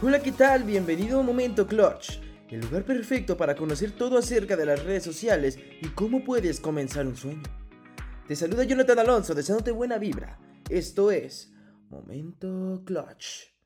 [0.00, 0.62] Hola, ¿qué tal?
[0.62, 5.58] Bienvenido a Momento Clutch, el lugar perfecto para conocer todo acerca de las redes sociales
[5.82, 7.42] y cómo puedes comenzar un sueño.
[8.28, 10.38] Te saluda Jonathan Alonso deseándote buena vibra.
[10.70, 11.52] Esto es
[11.90, 13.57] Momento Clutch.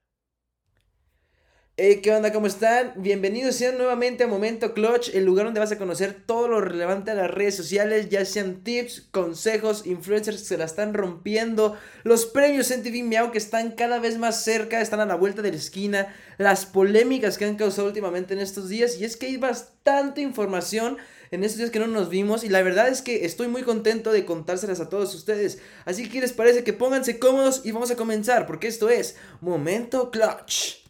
[2.01, 2.33] ¿Qué onda?
[2.33, 2.92] ¿Cómo están?
[2.94, 7.10] Bienvenidos sean nuevamente a Momento Clutch, el lugar donde vas a conocer todo lo relevante
[7.10, 12.24] a las redes sociales, ya sean tips, consejos, influencers que se la están rompiendo, los
[12.24, 15.51] premios en TV Miau que están cada vez más cerca, están a la vuelta de
[15.51, 19.37] la esquina, las polémicas que han causado últimamente en estos días, y es que hay
[19.37, 20.99] bastante información
[21.33, 24.12] en estos días que no nos vimos y la verdad es que estoy muy contento
[24.12, 25.59] de contárselas a todos ustedes.
[25.85, 29.16] Así que ¿qué les parece que pónganse cómodos y vamos a comenzar porque esto es
[29.41, 30.82] Momento Clutch.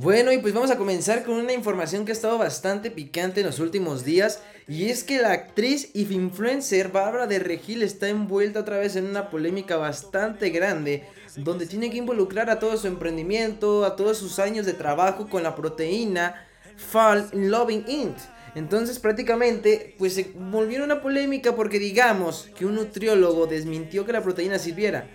[0.00, 3.46] Bueno, y pues vamos a comenzar con una información que ha estado bastante picante en
[3.46, 4.40] los últimos días.
[4.68, 9.06] Y es que la actriz y influencer Bárbara de Regil está envuelta otra vez en
[9.06, 11.08] una polémica bastante grande.
[11.34, 15.42] Donde tiene que involucrar a todo su emprendimiento, a todos sus años de trabajo con
[15.42, 18.18] la proteína Fall Loving Int.
[18.54, 24.22] Entonces prácticamente pues se volvió una polémica porque digamos que un nutriólogo desmintió que la
[24.22, 25.08] proteína sirviera.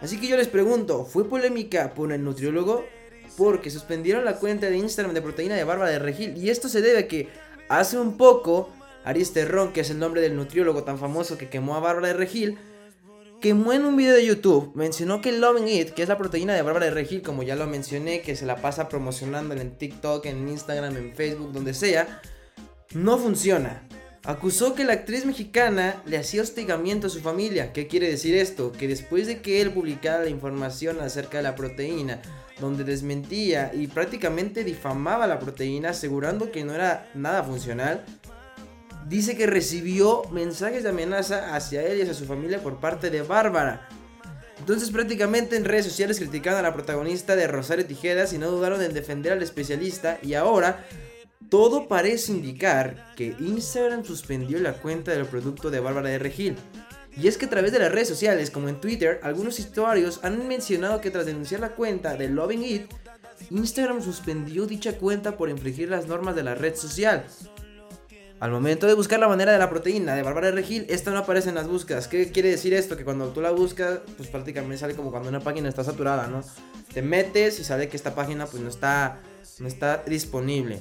[0.00, 2.84] Así que yo les pregunto, ¿fue polémica por el nutriólogo?
[3.36, 6.36] Porque suspendieron la cuenta de Instagram de proteína de Bárbara de Regil.
[6.36, 7.28] Y esto se debe a que
[7.68, 8.70] hace un poco
[9.04, 12.14] Aries Terrón, que es el nombre del nutriólogo tan famoso que quemó a Bárbara de
[12.14, 12.58] Regil,
[13.40, 16.62] quemó en un video de YouTube, mencionó que Loving It, que es la proteína de
[16.62, 20.48] Bárbara de Regil, como ya lo mencioné, que se la pasa promocionando en TikTok, en
[20.48, 22.20] Instagram, en Facebook, donde sea,
[22.94, 23.82] no funciona.
[24.24, 27.72] Acusó que la actriz mexicana le hacía hostigamiento a su familia.
[27.72, 28.72] ¿Qué quiere decir esto?
[28.72, 32.20] Que después de que él publicara la información acerca de la proteína,
[32.60, 38.04] donde desmentía y prácticamente difamaba la proteína, asegurando que no era nada funcional,
[39.08, 43.22] dice que recibió mensajes de amenaza hacia él y hacia su familia por parte de
[43.22, 43.88] Bárbara.
[44.58, 48.82] Entonces prácticamente en redes sociales criticaron a la protagonista de Rosario Tijeras y no dudaron
[48.82, 50.84] en defender al especialista y ahora
[51.48, 56.56] todo parece indicar que Instagram suspendió la cuenta del producto de Bárbara de Regil.
[57.16, 60.46] Y es que a través de las redes sociales, como en Twitter, algunos usuarios han
[60.46, 62.90] mencionado que tras denunciar la cuenta de Loving It,
[63.50, 67.24] Instagram suspendió dicha cuenta por infringir las normas de la red social.
[68.38, 71.18] Al momento de buscar la manera de la proteína de Bárbara de Regil, esta no
[71.18, 72.08] aparece en las búsquedas.
[72.08, 72.96] ¿Qué quiere decir esto?
[72.96, 76.42] Que cuando tú la buscas, pues prácticamente sale como cuando una página está saturada, ¿no?
[76.94, 79.18] Te metes y sale que esta página pues no está,
[79.58, 80.80] no está disponible.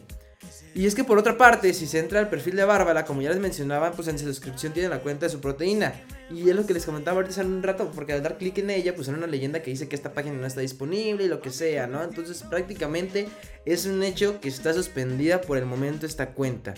[0.75, 3.30] Y es que por otra parte, si se entra al perfil de Bárbara, como ya
[3.30, 5.94] les mencionaba, pues en su descripción tiene la cuenta de su proteína.
[6.30, 8.69] Y es lo que les comentaba ahorita hace un rato, porque al dar clic en
[8.69, 11.41] ella, pues era una leyenda que dice que esta página no está disponible y lo
[11.41, 12.03] que sea, ¿no?
[12.03, 13.28] Entonces prácticamente
[13.66, 16.75] es un hecho que está suspendida por el momento esta cuenta.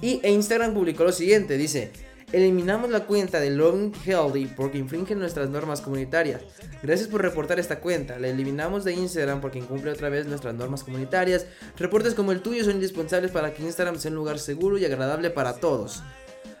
[0.00, 1.90] Y e Instagram publicó lo siguiente, dice,
[2.34, 6.42] Eliminamos la cuenta de Long Healthy porque infringe nuestras normas comunitarias.
[6.82, 8.18] Gracias por reportar esta cuenta.
[8.18, 11.46] La eliminamos de Instagram porque incumple otra vez nuestras normas comunitarias.
[11.78, 15.30] Reportes como el tuyo son indispensables para que Instagram sea un lugar seguro y agradable
[15.30, 16.02] para todos.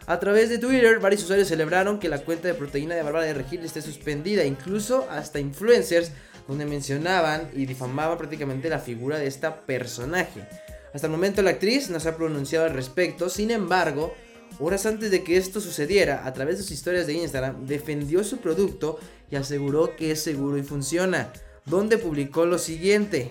[0.06, 3.34] A través de Twitter, varios usuarios celebraron que la cuenta de proteína de Bárbara de
[3.34, 6.12] Regil esté suspendida, incluso hasta influencers
[6.46, 10.46] donde mencionaban y difamaban prácticamente la figura de esta personaje.
[10.94, 14.14] Hasta el momento la actriz no se ha pronunciado al respecto, sin embargo,
[14.60, 18.38] Horas antes de que esto sucediera, a través de sus historias de Instagram, defendió su
[18.38, 18.98] producto
[19.30, 21.32] y aseguró que es seguro y funciona,
[21.66, 23.30] donde publicó lo siguiente.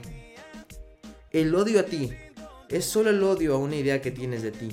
[1.32, 2.12] El odio a ti
[2.70, 4.72] es solo el odio a una idea que tienes de ti.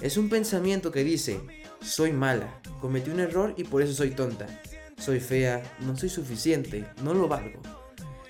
[0.00, 1.40] Es un pensamiento que dice,
[1.82, 4.46] soy mala, cometí un error y por eso soy tonta.
[4.98, 7.60] Soy fea, no soy suficiente, no lo valgo.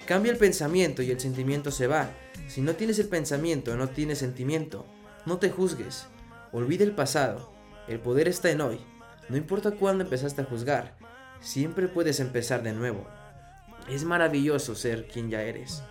[0.07, 2.11] Cambia el pensamiento y el sentimiento se va.
[2.49, 4.87] Si no tienes el pensamiento, no tienes sentimiento.
[5.25, 6.07] No te juzgues.
[6.55, 7.51] Olvida el pasado,
[7.89, 8.79] el poder está en hoy.
[9.29, 10.95] No importa cuándo empezaste a juzgar,
[11.41, 13.09] siempre puedes empezar de nuevo.
[13.91, 15.83] Es maravilloso ser quien ya eres.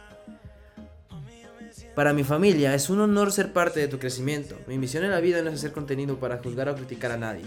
[1.96, 4.56] Para mi familia es un honor ser parte de tu crecimiento.
[4.66, 7.44] Mi misión en la vida no es hacer contenido para juzgar o criticar a nadie.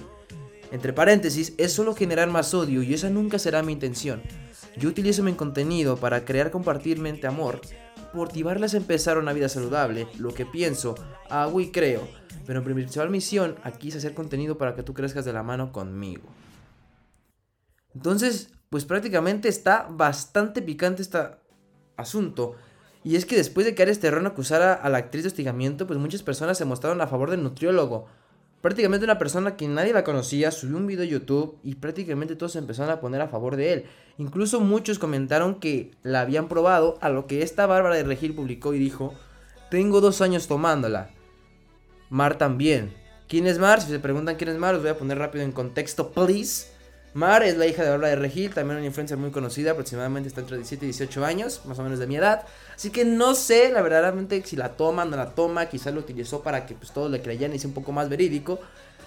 [0.70, 4.20] Entre paréntesis, es solo generar más odio y esa nunca será mi intención.
[4.76, 7.62] Yo utilizo mi contenido para crear compartir mente amor,
[8.12, 10.96] motivarles a empezar una vida saludable, lo que pienso,
[11.30, 15.24] hago y creo pero mi principal misión aquí es hacer contenido para que tú crezcas
[15.24, 16.24] de la mano conmigo.
[17.94, 21.18] Entonces, pues prácticamente está bastante picante este
[21.96, 22.54] asunto.
[23.02, 25.98] Y es que después de que Ares Terrón acusara a la actriz de hostigamiento, pues
[25.98, 28.06] muchas personas se mostraron a favor del nutriólogo.
[28.60, 32.52] Prácticamente una persona que nadie la conocía subió un video a YouTube y prácticamente todos
[32.52, 33.84] se empezaron a poner a favor de él.
[34.18, 38.74] Incluso muchos comentaron que la habían probado, a lo que esta Bárbara de Regil publicó
[38.74, 39.14] y dijo,
[39.70, 41.15] tengo dos años tomándola.
[42.10, 42.94] Mar también.
[43.28, 43.80] ¿Quién es Mar?
[43.80, 46.68] Si se preguntan quién es Mar, os voy a poner rápido en contexto, please.
[47.14, 50.42] Mar es la hija de Bárbara de Regil, también una influencer muy conocida, aproximadamente está
[50.42, 52.42] entre 17 y 18 años, más o menos de mi edad.
[52.74, 56.42] Así que no sé, la verdaderamente, si la toma, no la toma, quizás lo utilizó
[56.42, 58.60] para que pues todos le creyeran y sea un poco más verídico.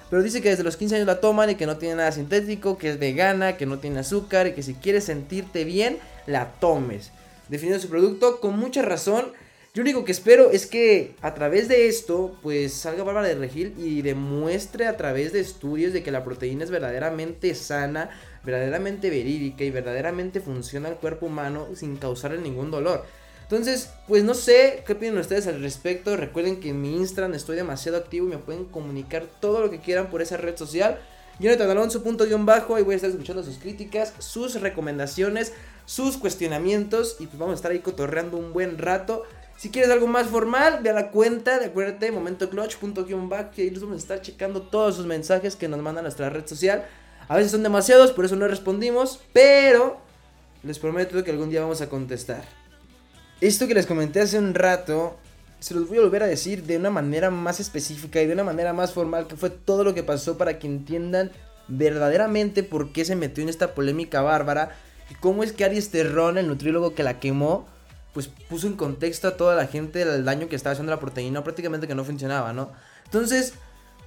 [0.10, 2.80] Pero dice que desde los 15 años la toman y que no tiene nada sintético,
[2.80, 7.12] que es vegana, que no tiene azúcar y que si quieres sentirte bien, la tomes.
[7.48, 9.26] Definiendo su producto con mucha razón.
[9.80, 13.74] Yo único que espero es que a través de esto, pues salga Bárbara de Regil
[13.78, 18.10] y demuestre a través de estudios de que la proteína es verdaderamente sana,
[18.44, 23.06] verdaderamente verídica y verdaderamente funciona al cuerpo humano sin causarle ningún dolor.
[23.44, 26.18] Entonces, pues no sé qué opinan ustedes al respecto.
[26.18, 29.80] Recuerden que en mi Instagram estoy demasiado activo y me pueden comunicar todo lo que
[29.80, 31.00] quieran por esa red social.
[31.40, 35.54] Jonathan Alonso, punto guion bajo, ahí voy a estar escuchando sus críticas, sus recomendaciones,
[35.86, 39.24] sus cuestionamientos y pues vamos a estar ahí cotorreando un buen rato.
[39.60, 43.28] Si quieres algo más formal, ve a la cuenta, de acuérdate, momento clutch, punto guion
[43.28, 46.30] bajo, y ahí vamos a estar checando todos sus mensajes que nos mandan a nuestra
[46.30, 46.86] red social.
[47.28, 50.00] A veces son demasiados, por eso no respondimos, pero
[50.64, 52.42] les prometo que algún día vamos a contestar.
[53.42, 55.18] Esto que les comenté hace un rato,
[55.60, 58.46] se los voy a volver a decir de una manera más específica y de una
[58.46, 61.34] manera más formal, que fue todo lo que pasó para que entiendan
[61.68, 64.78] verdaderamente por qué se metió en esta polémica bárbara
[65.10, 67.68] y cómo es que Aries Terrón, el nutriólogo que la quemó,
[68.14, 71.44] pues puso en contexto a toda la gente el daño que estaba haciendo la proteína,
[71.44, 72.72] prácticamente que no funcionaba, ¿no?
[73.06, 73.54] Entonces,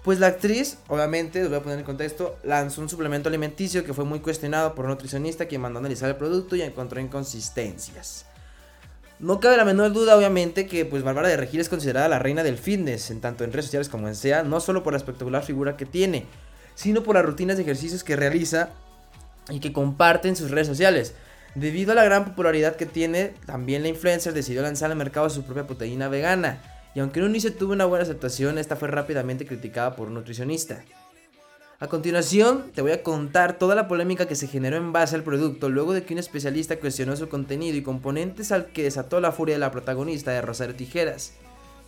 [0.03, 3.95] pues la actriz, obviamente, les voy a poner en contexto, lanzó un suplemento alimenticio que
[3.95, 8.27] fue muy cuestionado por un nutricionista quien mandó a analizar el producto y encontró inconsistencias.
[9.21, 12.43] No cabe la menor duda, obviamente, que pues Bárbara de Regil es considerada la reina
[12.43, 15.45] del fitness, en tanto en redes sociales como en SEA, no solo por la espectacular
[15.45, 16.27] figura que tiene,
[16.75, 18.71] sino por las rutinas de ejercicios que realiza
[19.49, 21.15] y que comparte en sus redes sociales.
[21.55, 25.43] Debido a la gran popularidad que tiene, también la influencer decidió lanzar al mercado su
[25.43, 26.63] propia proteína vegana,
[26.95, 30.15] y aunque en un inicio tuvo una buena aceptación, esta fue rápidamente criticada por un
[30.15, 30.83] nutricionista.
[31.79, 35.25] A continuación, te voy a contar toda la polémica que se generó en base al
[35.25, 39.33] producto luego de que un especialista cuestionó su contenido y componentes al que desató la
[39.33, 41.33] furia de la protagonista de Rosario Tijeras,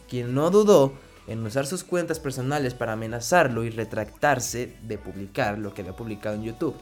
[0.09, 0.95] quien no dudó
[1.27, 6.35] en usar sus cuentas personales para amenazarlo y retractarse de publicar lo que había publicado
[6.35, 6.75] en YouTube.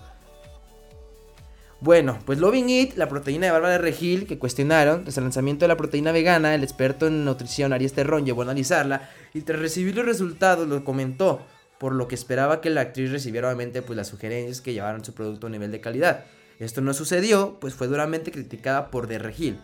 [1.82, 5.68] Bueno, pues Loving It, la proteína de Bárbara Regil, que cuestionaron, desde el lanzamiento de
[5.68, 9.96] la proteína vegana, el experto en nutrición Arias Terrón llevó a analizarla y tras recibir
[9.96, 11.40] los resultados lo comentó
[11.78, 15.12] por lo que esperaba que la actriz recibiera obviamente pues las sugerencias que llevaran su
[15.12, 16.24] producto a un nivel de calidad.
[16.60, 19.58] Esto no sucedió, pues fue duramente criticada por De Regil.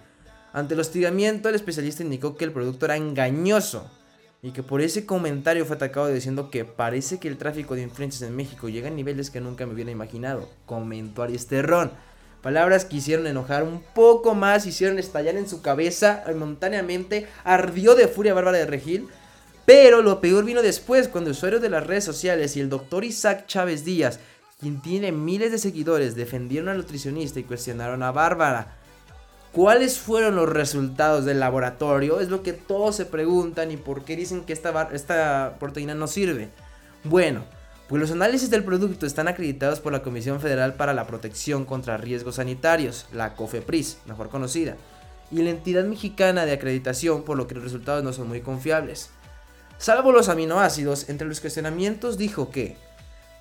[0.52, 3.88] Ante el hostigamiento, el especialista indicó que el producto era engañoso
[4.42, 8.28] y que por ese comentario fue atacado diciendo que parece que el tráfico de influencias
[8.28, 11.92] en México llega a niveles que nunca me hubiera imaginado, comentó Aries Terrón.
[12.42, 18.08] Palabras que hicieron enojar un poco más, hicieron estallar en su cabeza, momentáneamente ardió de
[18.08, 19.08] furia Bárbara de Regil
[19.68, 23.44] pero lo peor vino después, cuando usuarios de las redes sociales y el doctor Isaac
[23.46, 24.18] Chávez Díaz,
[24.58, 28.78] quien tiene miles de seguidores, defendieron al nutricionista y cuestionaron a Bárbara.
[29.52, 32.20] ¿Cuáles fueron los resultados del laboratorio?
[32.20, 36.06] Es lo que todos se preguntan y por qué dicen que esta, esta proteína no
[36.06, 36.48] sirve.
[37.04, 37.44] Bueno,
[37.88, 41.96] pues los análisis del producto están acreditados por la Comisión Federal para la Protección contra
[41.96, 44.76] Riesgos Sanitarios, la COFEPRIS, mejor conocida,
[45.30, 49.10] y la entidad mexicana de acreditación, por lo que los resultados no son muy confiables.
[49.78, 52.76] Salvo los aminoácidos, entre los cuestionamientos dijo que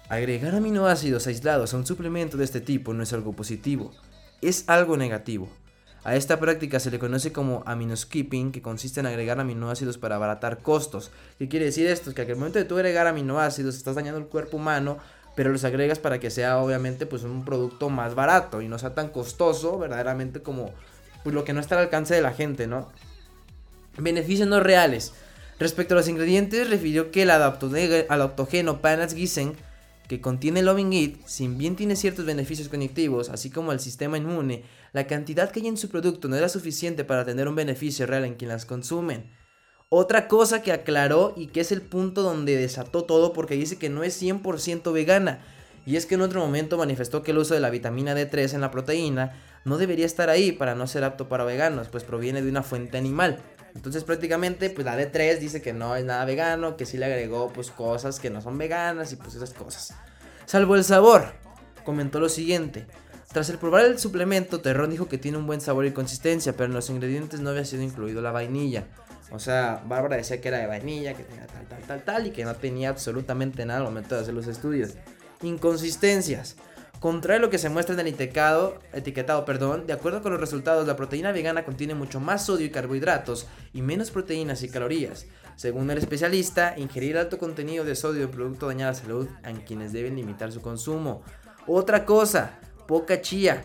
[0.07, 3.91] agregar aminoácidos aislados a un suplemento de este tipo no es algo positivo,
[4.41, 5.49] es algo negativo.
[6.03, 10.59] A esta práctica se le conoce como aminoskipping, que consiste en agregar aminoácidos para abaratar
[10.59, 11.11] costos.
[11.37, 12.13] ¿Qué quiere decir esto?
[12.13, 14.99] Que al momento de tú agregar aminoácidos estás dañando el cuerpo humano,
[15.35, 18.95] pero los agregas para que sea obviamente pues un producto más barato y no sea
[18.95, 20.71] tan costoso, verdaderamente como
[21.23, 22.89] pues, lo que no está al alcance de la gente, ¿no?
[23.97, 25.13] Beneficios no reales.
[25.59, 29.57] Respecto a los ingredientes, refirió que el adaptogeno Panas Giesen,
[30.07, 34.63] que contiene Loving It, si bien tiene ciertos beneficios cognitivos, así como el sistema inmune,
[34.93, 38.25] la cantidad que hay en su producto no era suficiente para tener un beneficio real
[38.25, 39.29] en quien las consumen.
[39.89, 43.89] Otra cosa que aclaró y que es el punto donde desató todo porque dice que
[43.89, 45.39] no es 100% vegana.
[45.85, 48.61] Y es que en otro momento manifestó que el uso de la vitamina D3 en
[48.61, 52.49] la proteína no debería estar ahí para no ser apto para veganos, pues proviene de
[52.49, 53.39] una fuente animal.
[53.77, 57.53] Entonces prácticamente pues la D3 dice que no es nada vegano, que sí le agregó
[57.53, 59.93] pues cosas que no son veganas y pues esas cosas.
[60.47, 61.33] Salvo el sabor,
[61.85, 62.87] comentó lo siguiente.
[63.31, 66.65] Tras el probar el suplemento, Terrón dijo que tiene un buen sabor y consistencia, pero
[66.65, 68.87] en los ingredientes no había sido incluido la vainilla.
[69.29, 72.31] O sea, Bárbara decía que era de vainilla, que tenía tal, tal, tal, tal, y
[72.31, 74.95] que no tenía absolutamente nada al momento de hacer los estudios.
[75.43, 76.55] Inconsistencias.
[76.99, 79.45] Contrario a lo que se muestra en el etiquetado, etiquetado
[79.85, 83.83] de acuerdo con los resultados, la proteína vegana contiene mucho más sodio y carbohidratos y
[83.83, 85.27] menos proteínas y calorías.
[85.57, 89.93] Según el especialista, ingerir alto contenido de sodio de producto daña la salud a quienes
[89.93, 91.21] deben limitar su consumo.
[91.67, 93.63] Otra cosa, poca chía.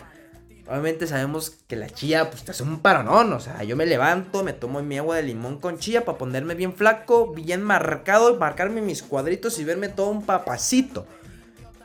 [0.68, 4.52] Obviamente sabemos que la chía pues es un paranón, o sea, yo me levanto, me
[4.52, 9.02] tomo mi agua de limón con chía para ponerme bien flaco, bien marcado, marcarme mis
[9.02, 11.06] cuadritos y verme todo un papacito.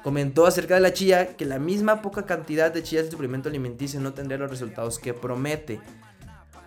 [0.08, 4.00] Comentó acerca de la chía que la misma poca cantidad de chía de suplemento alimenticio
[4.00, 5.82] no tendría los resultados que promete.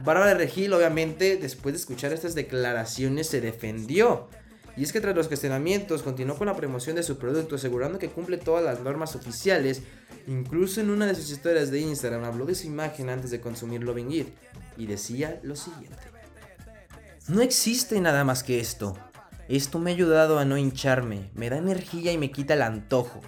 [0.04, 4.28] Bárbara Regil, obviamente, después de escuchar estas declaraciones, se defendió.
[4.76, 8.10] Y es que tras los cuestionamientos continuó con la promoción de su producto, asegurando que
[8.10, 9.84] cumple todas las normas oficiales.
[10.26, 13.82] Incluso en una de sus historias de Instagram habló de su imagen antes de consumir
[13.82, 14.26] Loving
[14.76, 15.96] y decía lo siguiente.
[17.28, 18.98] No existe nada más que esto.
[19.50, 23.20] Esto me ha ayudado a no hincharme, me da energía y me quita el antojo,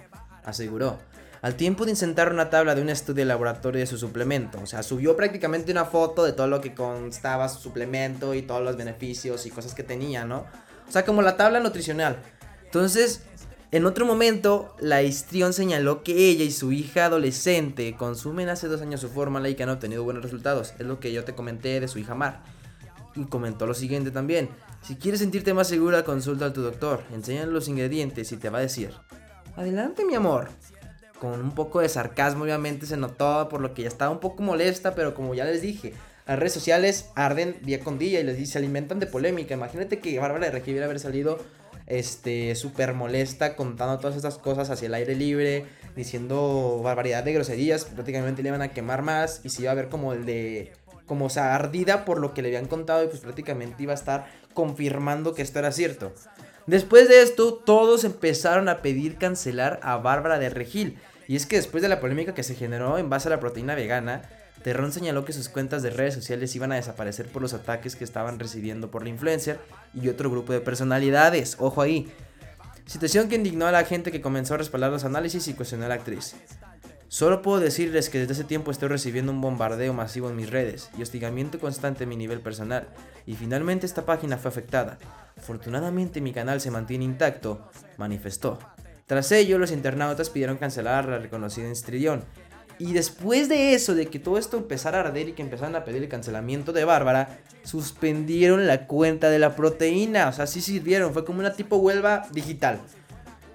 [0.43, 0.97] aseguró
[1.43, 4.61] al tiempo de insertar una tabla de un estudio de laboratorio de su suplemento.
[4.63, 8.63] O sea, subió prácticamente una foto de todo lo que constaba su suplemento y todos
[8.63, 10.45] los beneficios y cosas que tenía, ¿no?
[10.87, 12.19] O sea, como la tabla nutricional.
[12.63, 13.23] Entonces,
[13.71, 18.81] en otro momento, la histrión señaló que ella y su hija adolescente consumen hace dos
[18.81, 20.73] años su fórmula y que han obtenido buenos resultados.
[20.79, 22.41] Es lo que yo te comenté de su hija Mar.
[23.17, 24.47] Y comentó lo siguiente también.
[24.83, 27.03] Si quieres sentirte más segura, consulta a tu doctor.
[27.13, 28.91] Enséñale los ingredientes y te va a decir.
[29.55, 30.49] Adelante, mi amor
[31.23, 34.43] con un poco de sarcasmo, obviamente se notó por lo que ya estaba un poco
[34.43, 35.93] molesta, pero como ya les dije,
[36.27, 39.53] las redes sociales arden día con día y les dice, se alimentan de polémica.
[39.53, 41.37] Imagínate que Bárbara de Regil haber salido
[41.87, 47.85] este súper molesta contando todas estas cosas hacia el aire libre, diciendo barbaridad de groserías,
[47.85, 50.73] prácticamente le iban a quemar más y se iba a ver como el de
[51.05, 53.95] como o sea, ardida por lo que le habían contado y pues prácticamente iba a
[53.95, 56.13] estar confirmando que esto era cierto.
[56.67, 61.57] Después de esto, todos empezaron a pedir cancelar a Bárbara de Regil y es que
[61.57, 64.21] después de la polémica que se generó en base a la proteína vegana,
[64.63, 68.05] Terrón señaló que sus cuentas de redes sociales iban a desaparecer por los ataques que
[68.05, 69.59] estaban recibiendo por la influencer
[69.93, 71.57] y otro grupo de personalidades.
[71.59, 72.11] Ojo ahí.
[72.85, 75.89] Situación que indignó a la gente que comenzó a respaldar los análisis y cuestionó a
[75.89, 76.35] la actriz.
[77.13, 80.89] Solo puedo decirles que desde ese tiempo estoy recibiendo un bombardeo masivo en mis redes
[80.97, 82.87] y hostigamiento constante en mi nivel personal,
[83.27, 84.97] y finalmente esta página fue afectada.
[85.37, 88.57] Afortunadamente mi canal se mantiene intacto, manifestó.
[89.05, 92.23] Tras ello, los internautas pidieron cancelar la reconocida instridión.
[92.79, 95.85] Y después de eso, de que todo esto empezara a arder y que empezaron a
[95.85, 100.29] pedir el cancelamiento de Bárbara, suspendieron la cuenta de la proteína.
[100.29, 102.81] O sea, sí sirvieron, fue como una tipo huelva digital.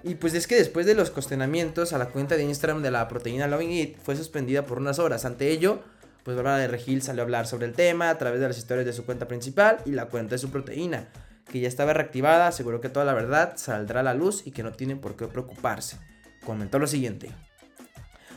[0.03, 3.07] Y pues es que después de los cuestionamientos a la cuenta de Instagram de la
[3.07, 5.25] proteína Loving It fue suspendida por unas horas.
[5.25, 5.81] Ante ello,
[6.23, 8.85] pues Bárbara de Regil salió a hablar sobre el tema a través de las historias
[8.85, 11.09] de su cuenta principal y la cuenta de su proteína
[11.49, 14.63] que ya estaba reactivada, aseguró que toda la verdad saldrá a la luz y que
[14.63, 15.97] no tienen por qué preocuparse.
[16.45, 17.31] Comentó lo siguiente.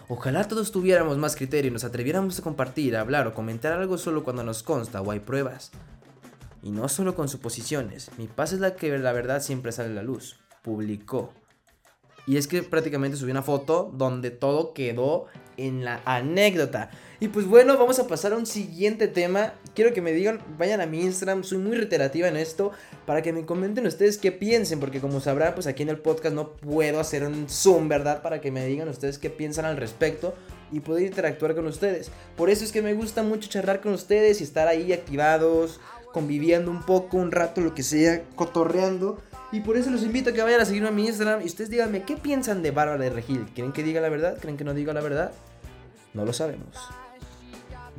[0.09, 4.25] Ojalá todos tuviéramos más criterio y nos atreviéramos a compartir, hablar o comentar algo solo
[4.25, 5.71] cuando nos consta o hay pruebas.
[6.63, 8.11] Y no solo con suposiciones.
[8.19, 10.39] Mi paz es la que la verdad siempre sale a la luz.
[10.63, 11.33] Publicó.
[12.27, 15.27] Y es que prácticamente subí una foto donde todo quedó
[15.57, 16.91] en la anécdota.
[17.21, 19.55] Y pues bueno, vamos a pasar a un siguiente tema.
[19.75, 22.73] Quiero que me digan, vayan a mi Instagram, soy muy reiterativa en esto,
[23.07, 26.35] para que me comenten ustedes qué piensen, porque como sabrán, pues aquí en el podcast
[26.35, 28.23] no puedo hacer un zoom, ¿verdad?
[28.23, 30.35] Para que me digan ustedes qué piensan al respecto
[30.73, 32.11] y poder interactuar con ustedes.
[32.37, 35.81] Por eso es que me gusta mucho charlar con ustedes y estar ahí activados,
[36.13, 39.21] conviviendo un poco, un rato, lo que sea, cotorreando.
[39.51, 41.69] Y por eso los invito a que vayan a seguirme a mi Instagram y ustedes
[41.69, 43.47] díganme qué piensan de Bárbara de Regil.
[43.55, 44.39] ¿Quieren que diga la verdad?
[44.41, 45.33] ¿Creen que no diga la verdad?
[46.15, 46.77] No lo sabemos.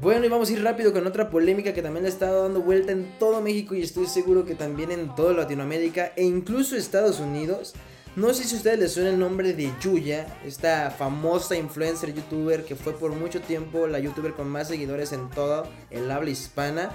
[0.02, 2.92] Bueno, y vamos a ir rápido con otra polémica que también ha estado dando vuelta
[2.92, 7.74] en todo México y estoy seguro que también en toda Latinoamérica e incluso Estados Unidos.
[8.16, 12.64] No sé si a ustedes les suena el nombre de Yuya, esta famosa influencer youtuber
[12.64, 16.92] que fue por mucho tiempo la youtuber con más seguidores en todo el habla hispana,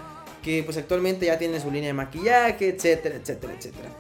[0.49, 3.91] que pues actualmente ya tiene su línea de maquillaje, etcétera, etcétera, etcétera.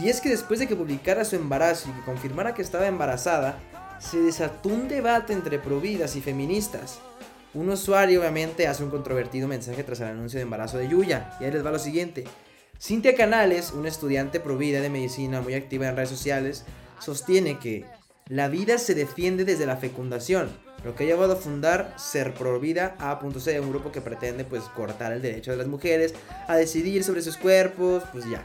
[0.00, 3.58] Y es que después de que publicara su embarazo y que confirmara que estaba embarazada,
[3.98, 7.00] se desató un debate entre providas y feministas.
[7.54, 11.36] Un usuario obviamente hace un controvertido mensaje tras el anuncio de embarazo de Yuya.
[11.40, 12.22] Y ahí les va lo siguiente.
[12.80, 16.64] Cintia Canales, una estudiante provida de medicina muy activa en redes sociales,
[17.00, 17.84] sostiene que
[18.28, 20.50] la vida se defiende desde la fecundación,
[20.84, 25.12] lo que ha llevado a fundar Ser Provida A.C, un grupo que pretende pues cortar
[25.12, 26.14] el derecho de las mujeres
[26.46, 28.44] a decidir sobre sus cuerpos, pues ya.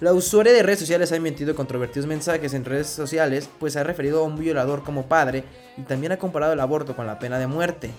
[0.00, 4.20] La usuaria de redes sociales ha emitido controvertidos mensajes en redes sociales, pues ha referido
[4.20, 5.44] a un violador como padre
[5.76, 7.90] y también ha comparado el aborto con la pena de muerte.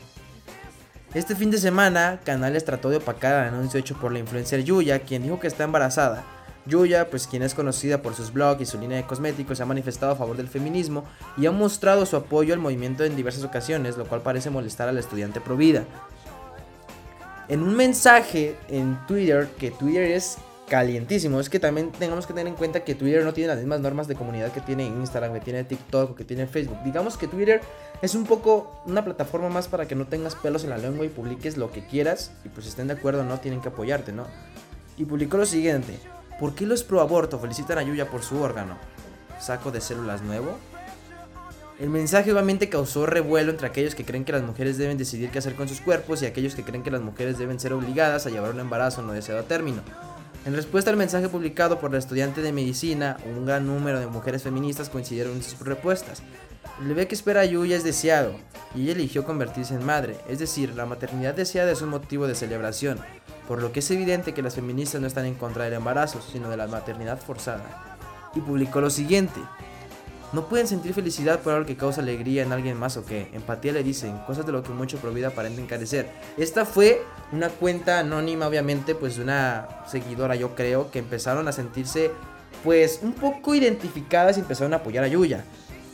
[1.14, 5.00] Este fin de semana, Canales trató de opacar el anuncio hecho por la influencer Yuya,
[5.00, 6.26] quien dijo que está embarazada.
[6.66, 9.66] Yuya, pues quien es conocida por sus blogs y su línea de cosméticos, se ha
[9.66, 11.04] manifestado a favor del feminismo
[11.38, 14.98] y ha mostrado su apoyo al movimiento en diversas ocasiones, lo cual parece molestar al
[14.98, 15.86] estudiante provida.
[17.50, 21.40] En un mensaje en Twitter, que Twitter es calientísimo.
[21.40, 24.08] Es que también tengamos que tener en cuenta que Twitter no tiene las mismas normas
[24.08, 26.78] de comunidad que tiene Instagram, que tiene TikTok que tiene Facebook.
[26.84, 27.62] Digamos que Twitter
[28.02, 31.10] es un poco una plataforma más para que no tengas pelos en la lengua y
[31.10, 32.32] publiques lo que quieras.
[32.44, 34.26] Y pues estén de acuerdo, no tienen que apoyarte, ¿no?
[34.98, 36.00] Y publicó lo siguiente.
[36.44, 38.78] ¿Por qué los pro aborto felicitan a Yuya por su órgano?
[39.40, 40.58] ¿Saco de células nuevo?
[41.80, 45.40] El mensaje obviamente causó revuelo entre aquellos que creen que las mujeres deben decidir qué
[45.40, 48.30] hacer con sus cuerpos y aquellos que creen que las mujeres deben ser obligadas a
[48.30, 49.84] llevar un embarazo no deseado a término.
[50.46, 54.44] En respuesta al mensaje publicado por la estudiante de medicina, un gran número de mujeres
[54.44, 56.24] feministas coincidieron en sus respuestas.
[56.82, 58.36] El bebé que espera a Yuya es deseado,
[58.76, 62.36] y ella eligió convertirse en madre, es decir, la maternidad deseada es un motivo de
[62.36, 63.00] celebración,
[63.48, 66.50] por lo que es evidente que las feministas no están en contra del embarazo, sino
[66.50, 67.98] de la maternidad forzada.
[68.36, 69.40] Y publicó lo siguiente,
[70.34, 73.72] no pueden sentir felicidad por algo que causa alegría en alguien más o que empatía
[73.72, 76.10] le dicen, cosas de lo que mucho pro vida aparenta encarecer.
[76.38, 81.52] Esta fue una cuenta anónima, obviamente, pues de una seguidora, yo creo, que empezaron a
[81.52, 82.10] sentirse,
[82.64, 85.46] pues, un poco identificadas y empezaron a apoyar a Yuya.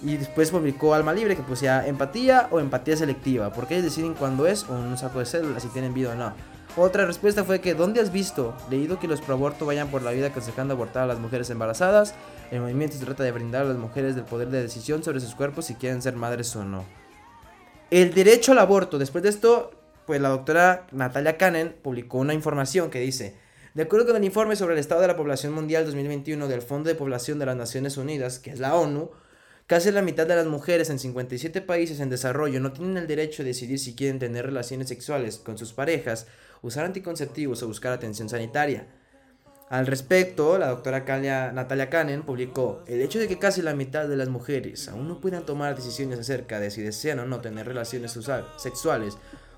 [0.01, 4.47] Y después publicó Alma Libre que sea empatía o empatía selectiva, porque ellos deciden cuándo
[4.47, 6.33] es o un saco de células, si tienen vida o no.
[6.77, 8.55] Otra respuesta fue que, ¿dónde has visto?
[8.69, 12.13] Leído que los pro aborto vayan por la vida aconsejando abortar a las mujeres embarazadas.
[12.51, 15.35] El movimiento se trata de brindar a las mujeres del poder de decisión sobre sus
[15.35, 16.85] cuerpos si quieren ser madres o no.
[17.89, 18.99] El derecho al aborto.
[18.99, 19.71] Después de esto,
[20.05, 23.35] pues la doctora Natalia Cannon publicó una información que dice,
[23.73, 26.87] de acuerdo con el informe sobre el estado de la población mundial 2021 del Fondo
[26.89, 29.11] de Población de las Naciones Unidas, que es la ONU,
[29.67, 33.43] casi la mitad de las mujeres en 57 países en desarrollo no tienen el derecho
[33.43, 36.27] de decidir si quieren tener relaciones sexuales con sus parejas,
[36.61, 38.87] usar anticonceptivos o buscar atención sanitaria.
[39.69, 41.05] Al respecto, la doctora
[41.51, 45.21] Natalia Cannon publicó, el hecho de que casi la mitad de las mujeres aún no
[45.21, 48.17] puedan tomar decisiones acerca de si desean o no tener relaciones
[48.57, 49.17] sexuales,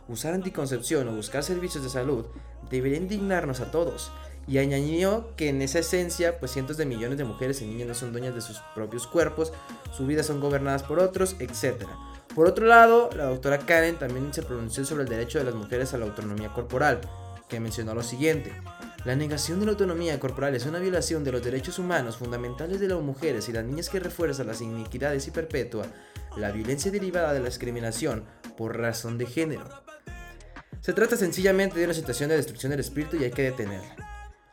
[0.10, 2.26] usar anticoncepción o buscar servicios de salud,
[2.70, 4.12] debería indignarnos a todos.
[4.48, 7.94] Y añadió que en esa esencia, pues cientos de millones de mujeres y niños no
[7.94, 9.54] son dueñas de sus propios cuerpos,
[9.96, 11.86] sus vidas son gobernadas por otros, etc.
[12.36, 15.94] Por otro lado, la doctora Karen también se pronunció sobre el derecho de las mujeres
[15.94, 17.02] a la autonomía corporal,
[17.50, 18.54] que mencionó lo siguiente.
[19.04, 22.88] La negación de la autonomía corporal es una violación de los derechos humanos fundamentales de
[22.88, 25.86] las mujeres y las niñas que refuerza las iniquidades y perpetúa
[26.38, 28.24] la violencia derivada de la discriminación
[28.56, 29.68] por razón de género.
[30.80, 34.11] Se trata sencillamente de una situación de destrucción del espíritu y hay que detenerla.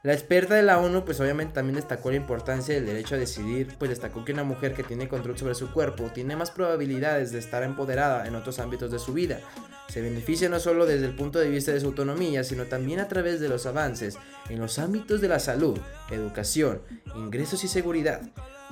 [0.08, 3.74] La experta de la ONU pues obviamente también destacó la importancia del derecho a decidir,
[3.78, 7.38] pues destacó que una mujer que tiene control sobre su cuerpo tiene más probabilidades de
[7.38, 9.40] estar empoderada en otros ámbitos de su vida.
[9.90, 13.08] Se beneficia no solo desde el punto de vista de su autonomía, sino también a
[13.08, 14.16] través de los avances
[14.48, 15.78] en los ámbitos de la salud,
[16.10, 16.80] educación,
[17.14, 18.22] ingresos y seguridad.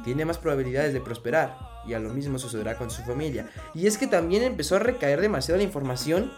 [0.05, 3.51] Tiene más probabilidades de prosperar y a lo mismo sucederá con su familia.
[3.75, 6.33] Y es que también empezó a recaer demasiado la información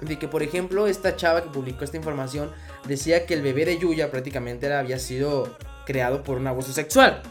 [0.00, 2.50] de que por ejemplo esta chava que publicó esta información
[2.86, 5.56] decía que el bebé de Yuya prácticamente había sido
[5.86, 7.22] creado por un abuso sexual.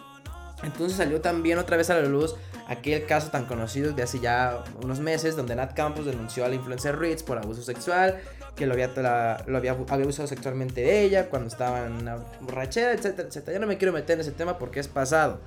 [0.63, 2.35] Entonces salió también otra vez a la luz
[2.67, 6.55] aquel caso tan conocido de hace ya unos meses donde Nat Campos denunció a la
[6.55, 8.19] influencer Ritz por abuso sexual,
[8.55, 13.53] que lo había abusado sexualmente de ella cuando estaba en una borrachera, etcétera, etcétera.
[13.53, 15.39] Ya no me quiero meter en ese tema porque es pasado.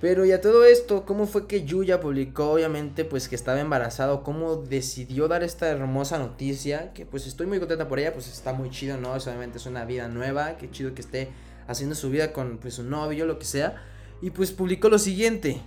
[0.00, 4.22] Pero ya todo esto, ¿cómo fue que Yuya publicó obviamente pues que estaba embarazado?
[4.22, 6.94] ¿Cómo decidió dar esta hermosa noticia?
[6.94, 9.12] Que pues estoy muy contenta por ella, pues está muy chido, ¿no?
[9.12, 11.28] Obviamente es una vida nueva, qué chido que esté
[11.68, 13.82] haciendo su vida con pues su novio, lo que sea.
[14.22, 15.60] Y pues publicó lo siguiente.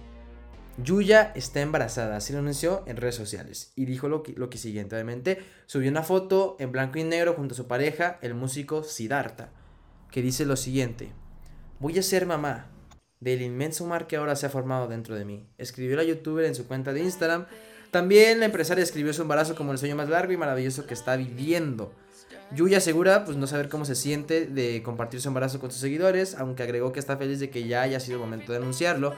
[0.78, 3.72] Yuya está embarazada, así lo anunció en redes sociales.
[3.76, 7.36] Y dijo lo que, lo que siguiente, obviamente, subió una foto en blanco y negro
[7.36, 9.52] junto a su pareja, el músico Siddhartha,
[10.10, 11.12] que dice lo siguiente.
[11.80, 12.73] Voy a ser mamá,
[13.24, 15.48] del inmenso mar que ahora se ha formado dentro de mí.
[15.58, 17.46] Escribió la youtuber en su cuenta de Instagram.
[17.90, 21.16] También la empresaria escribió su embarazo como el sueño más largo y maravilloso que está
[21.16, 21.94] viviendo.
[22.56, 26.36] Yuya asegura pues no saber cómo se siente de compartir su embarazo con sus seguidores,
[26.36, 29.16] aunque agregó que está feliz de que ya haya sido el momento de anunciarlo.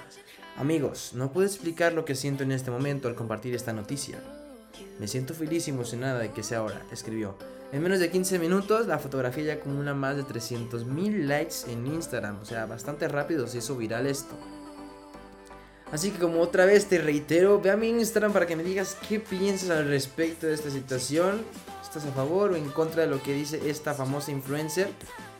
[0.57, 4.19] Amigos, no puedo explicar lo que siento en este momento al compartir esta noticia.
[4.99, 7.37] Me siento feliz y emocionada de que sea ahora, escribió.
[7.75, 11.85] En menos de 15 minutos, la fotografía ya acumula más de 300 mil likes en
[11.85, 12.39] Instagram.
[12.41, 14.33] O sea, bastante rápido se hizo viral esto.
[15.91, 18.95] Así que como otra vez te reitero, ve a mi Instagram para que me digas
[19.09, 21.41] qué piensas al respecto de esta situación.
[21.83, 24.87] ¿Estás a favor o en contra de lo que dice esta famosa influencer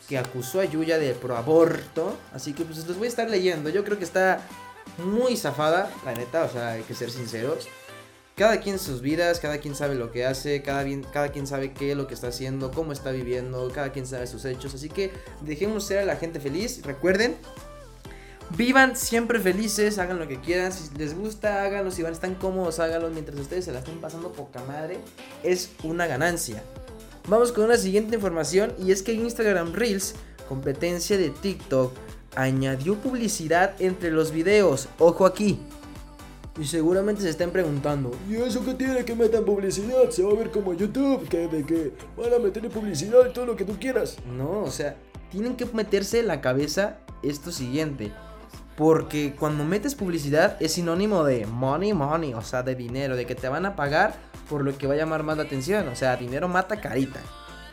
[0.10, 2.18] que acusó a Yuya de proaborto?
[2.34, 3.70] Así que pues los voy a estar leyendo.
[3.70, 4.42] Yo creo que está
[4.98, 7.70] muy zafada, la neta, o sea, hay que ser sinceros
[8.36, 10.84] cada quien sus vidas, cada quien sabe lo que hace, cada,
[11.32, 14.44] quien sabe qué es lo que está haciendo, cómo está viviendo, cada quien sabe sus
[14.46, 14.74] hechos.
[14.74, 16.82] Así que dejemos ser a la gente feliz.
[16.84, 17.36] Recuerden,
[18.58, 20.72] vivan siempre felices, hagan lo que quieran.
[20.72, 21.92] Si les gusta, háganlo.
[21.92, 23.10] Si van, están cómodos, háganlo.
[23.10, 24.98] Mientras ustedes se la estén pasando poca madre,
[25.44, 26.62] es una ganancia.
[27.28, 30.14] Vamos con una siguiente información y es que Instagram Reels
[30.48, 31.94] competencia de TikTok,
[32.36, 34.88] añadió publicidad entre los videos.
[35.00, 35.60] Ojo aquí.
[36.58, 40.10] Y seguramente se estén preguntando, ¿y eso qué tiene que metan publicidad?
[40.10, 43.46] Se va a ver como YouTube, que de que van a meter publicidad y todo
[43.46, 44.18] lo que tú quieras.
[44.38, 44.96] No, o sea,
[45.32, 48.14] tienen que meterse en la cabeza esto siguiente.
[48.78, 53.36] Porque cuando metes publicidad es sinónimo de money, money, o sea, de dinero, de que
[53.36, 54.16] te van a pagar
[54.50, 55.88] por lo que va a llamar más la atención.
[55.88, 57.22] O sea, dinero mata carita.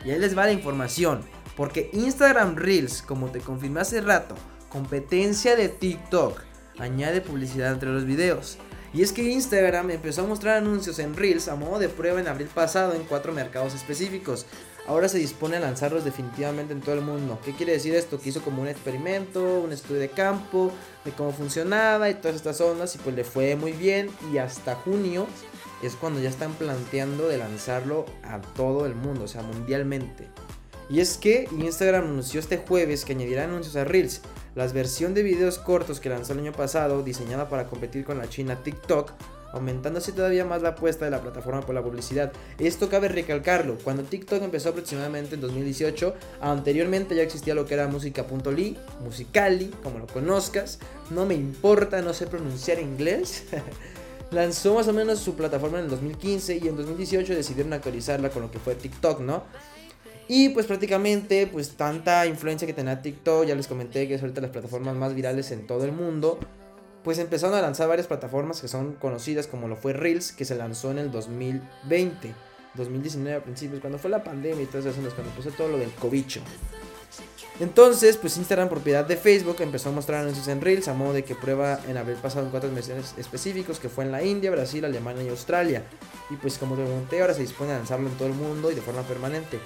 [0.05, 1.21] Y ahí les va la información.
[1.55, 4.35] Porque Instagram Reels, como te confirmé hace rato,
[4.69, 6.41] competencia de TikTok,
[6.79, 8.57] añade publicidad entre los videos.
[8.93, 12.27] Y es que Instagram empezó a mostrar anuncios en Reels a modo de prueba en
[12.27, 14.45] abril pasado en cuatro mercados específicos
[14.87, 17.39] ahora se dispone a lanzarlos definitivamente en todo el mundo.
[17.43, 18.19] ¿Qué quiere decir esto?
[18.19, 20.71] Que hizo como un experimento, un estudio de campo,
[21.05, 24.75] de cómo funcionaba y todas estas ondas y pues le fue muy bien y hasta
[24.75, 25.27] junio
[25.81, 30.27] es cuando ya están planteando de lanzarlo a todo el mundo, o sea, mundialmente.
[30.89, 34.21] Y es que Instagram anunció este jueves que añadirá anuncios a Reels,
[34.55, 38.29] la versión de videos cortos que lanzó el año pasado, diseñada para competir con la
[38.29, 39.11] china TikTok,
[39.53, 42.31] aumentándose todavía más la apuesta de la plataforma por la publicidad.
[42.57, 47.87] Esto cabe recalcarlo, cuando TikTok empezó aproximadamente en 2018, anteriormente ya existía lo que era
[47.87, 53.45] música.ly, musicali, como lo conozcas, no me importa, no sé pronunciar inglés.
[54.31, 58.41] Lanzó más o menos su plataforma en el 2015 y en 2018 decidieron actualizarla con
[58.41, 59.43] lo que fue TikTok, ¿no?
[60.27, 64.41] Y pues prácticamente, pues tanta influencia que tenía TikTok, ya les comenté que es ahorita
[64.41, 66.39] las plataformas más virales en todo el mundo
[67.03, 70.55] pues empezaron a lanzar varias plataformas que son conocidas como lo fue Reels, que se
[70.55, 72.33] lanzó en el 2020,
[72.75, 75.91] 2019 a principios, cuando fue la pandemia y todas esas cuando empezó todo lo del
[75.91, 76.41] cobicho.
[77.59, 81.23] Entonces, pues Instagram, propiedad de Facebook, empezó a mostrar anuncios en Reels a modo de
[81.23, 84.83] que prueba en haber pasado en cuatro meses específicos, que fue en la India, Brasil,
[84.83, 85.83] Alemania y Australia.
[86.31, 88.75] Y pues como te comenté, ahora se dispone a lanzarlo en todo el mundo y
[88.75, 89.59] de forma permanente.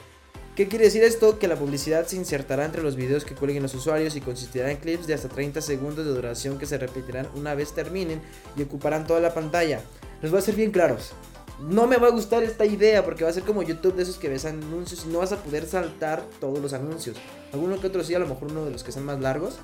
[0.58, 1.38] ¿Qué quiere decir esto?
[1.38, 4.78] Que la publicidad se insertará entre los videos que cuelguen los usuarios y consistirá en
[4.78, 8.24] clips de hasta 30 segundos de duración que se repetirán una vez terminen
[8.56, 9.82] y ocuparán toda la pantalla.
[10.20, 11.12] Les voy a ser bien claros.
[11.60, 14.18] No me va a gustar esta idea porque va a ser como YouTube de esos
[14.18, 17.18] que ves anuncios y no vas a poder saltar todos los anuncios.
[17.54, 19.60] Alguno que otro sí, a lo mejor uno de los que son más largos.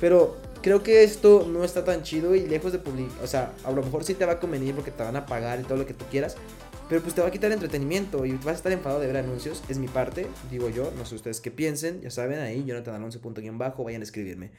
[0.00, 3.22] Pero creo que esto no está tan chido y lejos de publicar.
[3.22, 5.60] O sea, a lo mejor sí te va a convenir porque te van a pagar
[5.60, 6.34] y todo lo que tú quieras.
[6.94, 9.64] Pero pues te va a quitar entretenimiento y vas a estar enfadado de ver anuncios.
[9.68, 10.92] Es mi parte, digo yo.
[10.96, 12.00] No sé ustedes qué piensen.
[12.00, 13.82] Ya saben, ahí Jonathan Alonso punto bajo.
[13.82, 14.52] Vayan a escribirme.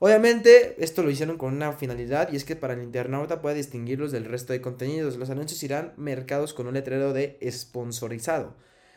[0.00, 4.10] Obviamente, esto lo hicieron con una finalidad y es que para el internauta pueda distinguirlos
[4.10, 5.16] del resto de contenidos.
[5.16, 8.56] Los anuncios irán mercados con un letrero de sponsorizado.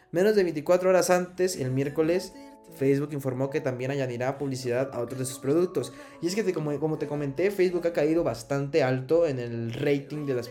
[0.10, 2.34] Menos de 24 horas antes, el miércoles,
[2.76, 5.94] Facebook informó que también añadirá publicidad a otros de sus productos.
[6.24, 10.34] Y es que, como te comenté, Facebook ha caído bastante alto en el rating de
[10.34, 10.48] las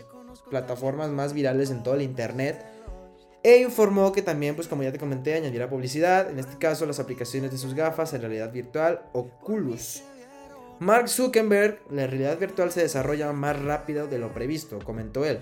[0.51, 2.63] plataformas más virales en todo el internet.
[3.41, 6.99] E informó que también, pues como ya te comenté, añadirá publicidad, en este caso las
[6.99, 10.03] aplicaciones de sus gafas en realidad virtual Oculus.
[10.77, 15.39] Mark Zuckerberg, la realidad virtual se desarrolla más rápido de lo previsto, comentó él.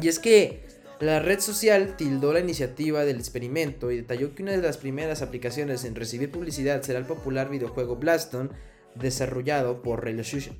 [0.00, 0.62] Y es que
[1.00, 5.22] la red social tildó la iniciativa del experimento y detalló que una de las primeras
[5.22, 8.52] aplicaciones en recibir publicidad será el popular videojuego Blaston,
[8.94, 10.56] desarrollado por Resolution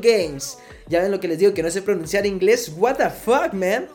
[0.00, 0.58] Games.
[0.88, 2.72] Ya ven lo que les digo, que no sé pronunciar inglés.
[2.76, 3.86] What the fuck, man.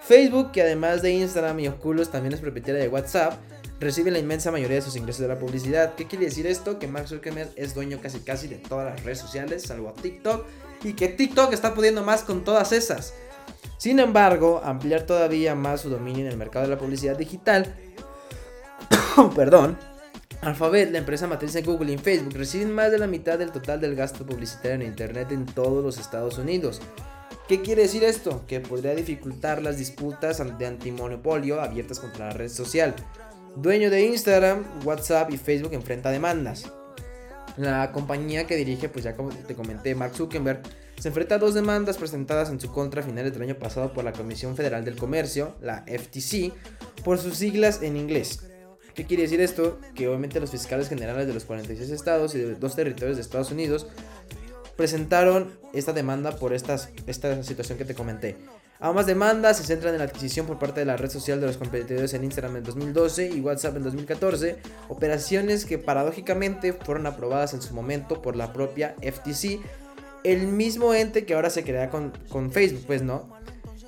[0.00, 3.34] Facebook, que además de Instagram y Oculus también es propietaria de WhatsApp,
[3.80, 5.94] recibe la inmensa mayoría de sus ingresos de la publicidad.
[5.94, 6.78] ¿Qué quiere decir esto?
[6.78, 10.46] Que Mark Zuckerberg es dueño casi casi de todas las redes sociales, salvo TikTok,
[10.84, 13.14] y que TikTok está pudiendo más con todas esas.
[13.76, 17.76] Sin embargo, ampliar todavía más su dominio en el mercado de la publicidad digital,
[19.36, 19.78] perdón,
[20.40, 23.80] Alphabet, la empresa matriz de Google y Facebook, reciben más de la mitad del total
[23.80, 26.80] del gasto publicitario en Internet en todos los Estados Unidos.
[27.48, 28.44] ¿Qué quiere decir esto?
[28.46, 32.94] Que podría dificultar las disputas de antimonopolio abiertas contra la red social.
[33.56, 36.70] Dueño de Instagram, WhatsApp y Facebook enfrenta demandas.
[37.56, 40.62] La compañía que dirige, pues ya como te comenté, Mark Zuckerberg,
[41.00, 44.04] se enfrenta a dos demandas presentadas en su contra a finales del año pasado por
[44.04, 46.52] la Comisión Federal del Comercio, la FTC,
[47.02, 48.48] por sus siglas en inglés.
[48.94, 49.78] ¿Qué quiere decir esto?
[49.94, 53.50] Que obviamente los fiscales generales de los 46 estados y de dos territorios de Estados
[53.50, 53.86] Unidos
[54.76, 58.36] presentaron esta demanda por esta situación que te comenté.
[58.80, 61.56] Ambas demandas se centran en la adquisición por parte de la red social de los
[61.56, 67.62] competidores en Instagram en 2012 y WhatsApp en 2014, operaciones que paradójicamente fueron aprobadas en
[67.62, 69.58] su momento por la propia FTC,
[70.22, 73.28] el mismo ente que ahora se crea con, con Facebook, pues no.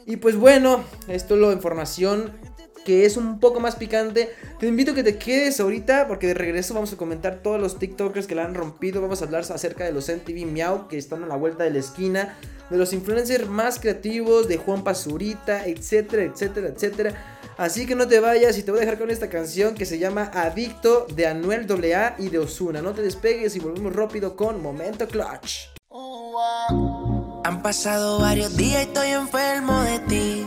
[0.06, 2.32] Y pues bueno, esto es la información
[2.84, 4.30] que es un poco más picante.
[4.58, 7.78] Te invito a que te quedes ahorita porque de regreso vamos a comentar todos los
[7.78, 9.00] TikTokers que la han rompido.
[9.00, 11.78] Vamos a hablar acerca de los MTV Miau que están a la vuelta de la
[11.78, 12.38] esquina,
[12.70, 17.40] de los influencers más creativos, de Juan Pazurita, etcétera, etcétera, etcétera.
[17.58, 19.98] Así que no te vayas y te voy a dejar con esta canción que se
[19.98, 22.80] llama Adicto de Anuel AA y de Osuna.
[22.80, 25.68] No te despegues y volvemos rápido con Momento Clutch.
[27.44, 30.46] Han pasado varios días y estoy enfermo de ti.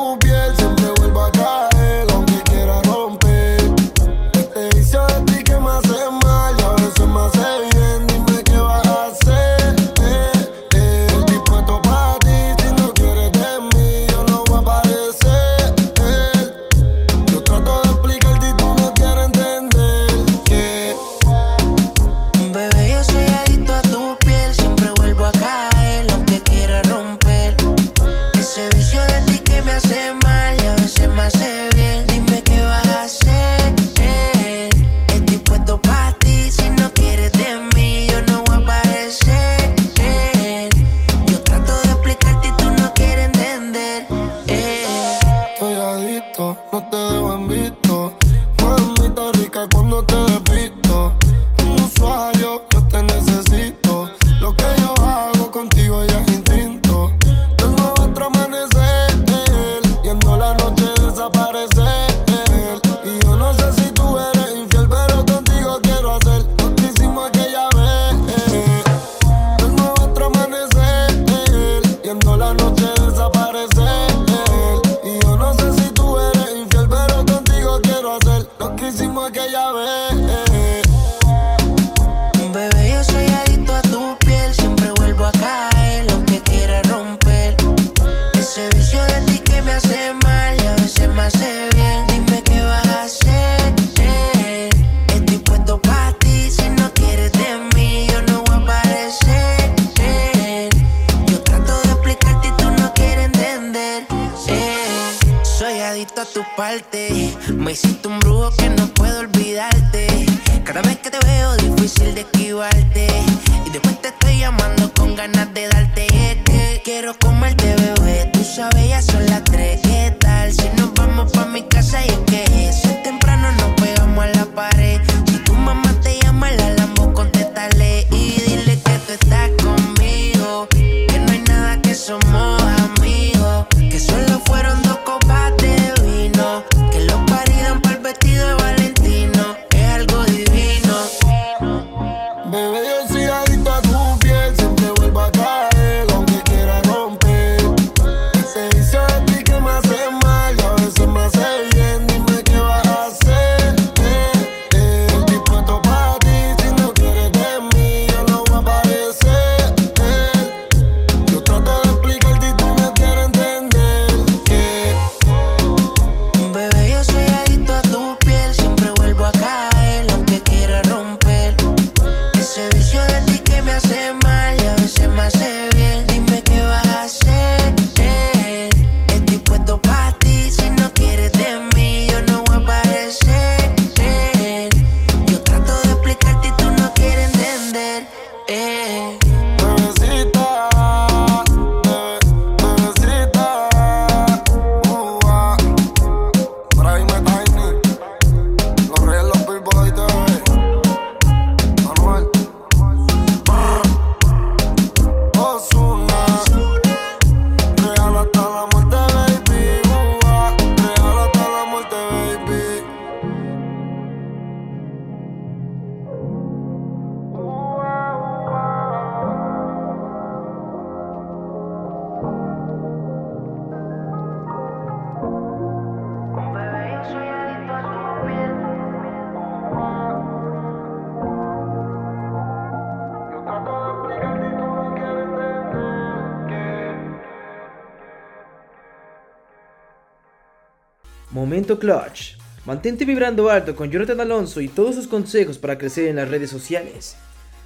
[241.79, 242.37] Clutch.
[242.65, 246.49] Mantente vibrando alto con Jonathan Alonso y todos sus consejos para crecer en las redes
[246.49, 247.15] sociales.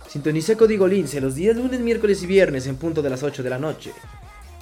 [0.07, 3.49] Sintoniza Código Lince los días lunes, miércoles y viernes en punto de las 8 de
[3.49, 3.91] la noche.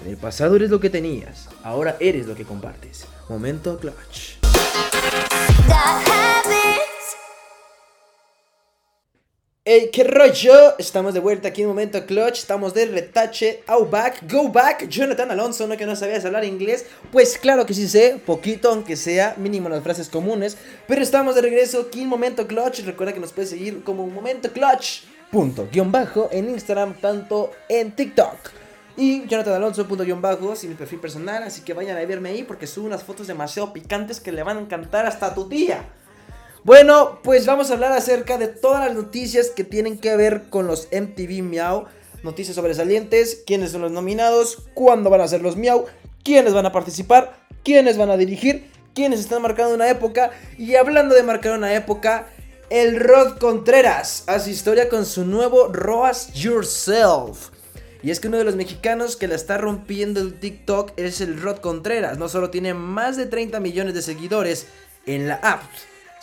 [0.04, 3.06] En el pasado eres lo que tenías, ahora eres lo que compartes.
[3.30, 4.38] Momento Clutch.
[9.66, 14.30] Hey, qué rollo, estamos de vuelta aquí en Momento Clutch, estamos de retache, out back,
[14.30, 18.20] go back, Jonathan Alonso, no que no sabías hablar inglés, pues claro que sí sé,
[18.26, 22.82] poquito aunque sea, mínimo las frases comunes, pero estamos de regreso aquí en Momento Clutch,
[22.82, 27.96] recuerda que nos puedes seguir como Momento Clutch, punto, guion bajo, en Instagram, tanto en
[27.96, 28.36] TikTok.
[28.98, 32.32] Y Jonathan Alonso, punto guion bajo, sin mi perfil personal, así que vayan a verme
[32.32, 35.86] ahí porque subo unas fotos demasiado picantes que le van a encantar hasta tu tía.
[36.66, 40.66] Bueno, pues vamos a hablar acerca de todas las noticias que tienen que ver con
[40.66, 41.88] los MTV Miau.
[42.24, 45.88] Noticias sobresalientes, quiénes son los nominados, cuándo van a ser los Miau,
[46.24, 50.32] quiénes van a participar, quiénes van a dirigir, quiénes están marcando una época.
[50.58, 52.30] Y hablando de marcar una época,
[52.70, 57.50] el Rod Contreras hace historia con su nuevo Roas Yourself.
[58.02, 61.42] Y es que uno de los mexicanos que la está rompiendo el TikTok es el
[61.42, 62.18] Rod Contreras.
[62.18, 64.68] No solo tiene más de 30 millones de seguidores
[65.06, 65.62] en la app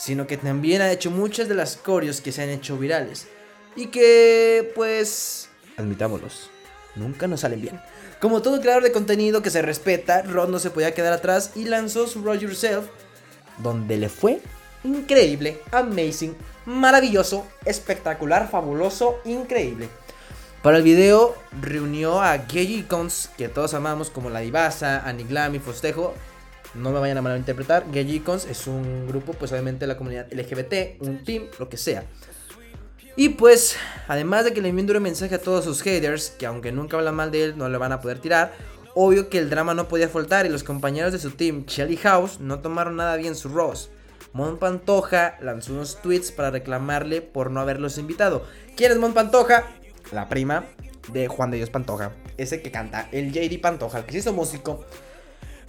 [0.01, 3.29] sino que también ha hecho muchas de las coreos que se han hecho virales.
[3.77, 6.49] Y que, pues, admitámoslos,
[6.97, 7.81] nunca nos salen bien.
[8.19, 11.67] Como todo creador de contenido que se respeta, Rod no se podía quedar atrás y
[11.67, 12.87] lanzó su Roll Yourself,
[13.59, 14.41] donde le fue
[14.85, 16.35] increíble, amazing,
[16.65, 19.91] maravilloso, espectacular, fabuloso, increíble.
[20.63, 25.59] Para el video reunió a Gay Icons, que todos amamos como La Divasa, Aniglam y
[25.59, 26.15] Fostejo,
[26.74, 30.26] no me vayan a malinterpretar, Gay Icons es un grupo, pues obviamente de la comunidad
[30.33, 32.04] LGBT, un team, lo que sea.
[33.16, 33.76] Y pues,
[34.09, 37.16] además de que le envió un mensaje a todos sus haters, que aunque nunca hablan
[37.16, 38.52] mal de él, no le van a poder tirar,
[38.94, 42.40] obvio que el drama no podía faltar y los compañeros de su team, Shelly House,
[42.40, 43.90] no tomaron nada bien su Ross.
[44.33, 48.46] Mon Pantoja lanzó unos tweets para reclamarle por no haberlos invitado.
[48.76, 49.66] ¿Quién es Mon Pantoja?
[50.12, 50.66] La prima
[51.12, 54.33] de Juan de Dios Pantoja, ese que canta, el JD Pantoja, el que se hizo
[54.33, 54.85] músico.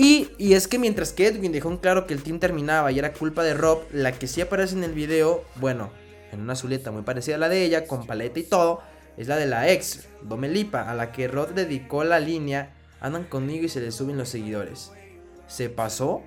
[0.03, 3.13] Y, es que mientras que Edwin dejó en claro que el team terminaba y era
[3.13, 5.91] culpa de Rob, la que sí aparece en el video, bueno,
[6.31, 8.81] en una azuleta muy parecida a la de ella, con paleta y todo,
[9.15, 13.65] es la de la ex, Domelipa, a la que Rod dedicó la línea, andan conmigo
[13.65, 14.91] y se le suben los seguidores.
[15.47, 16.23] ¿Se pasó?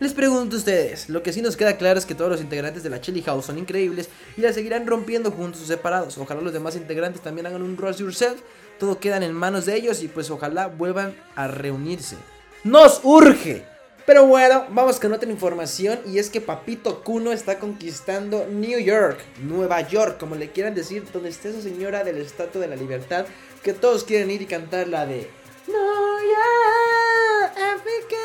[0.00, 2.84] Les pregunto a ustedes, lo que sí nos queda claro es que todos los integrantes
[2.84, 6.16] de la Chili House son increíbles y la seguirán rompiendo juntos o separados.
[6.16, 8.40] Ojalá los demás integrantes también hagan un Rush Yourself,
[8.78, 12.16] todo queda en manos de ellos y pues ojalá vuelvan a reunirse
[12.64, 13.64] nos urge.
[14.06, 19.18] Pero bueno, vamos con otra información y es que Papito Kuno está conquistando New York,
[19.40, 23.24] Nueva York, como le quieran decir, donde está esa señora del Estatua de la Libertad
[23.62, 25.30] que todos quieren ir y cantar la de
[25.66, 28.16] York, Africa.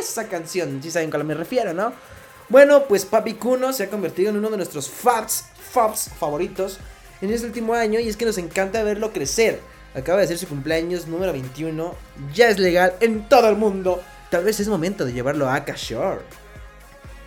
[0.00, 1.92] Esa canción, si saben a cuál me refiero, ¿no?
[2.48, 6.78] Bueno, pues Papi Kuno se ha convertido en uno de nuestros faps, faps favoritos
[7.20, 9.60] en este último año y es que nos encanta verlo crecer.
[9.96, 11.94] Acaba de ser su cumpleaños número 21.
[12.34, 14.02] Ya es legal en todo el mundo.
[14.30, 16.20] Tal vez es momento de llevarlo a Akashore.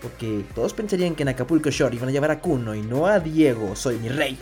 [0.04, 3.20] Porque todos pensarían que en Acapulco Shore iban a llevar a Kuno y no a
[3.20, 4.38] Diego, soy mi rey.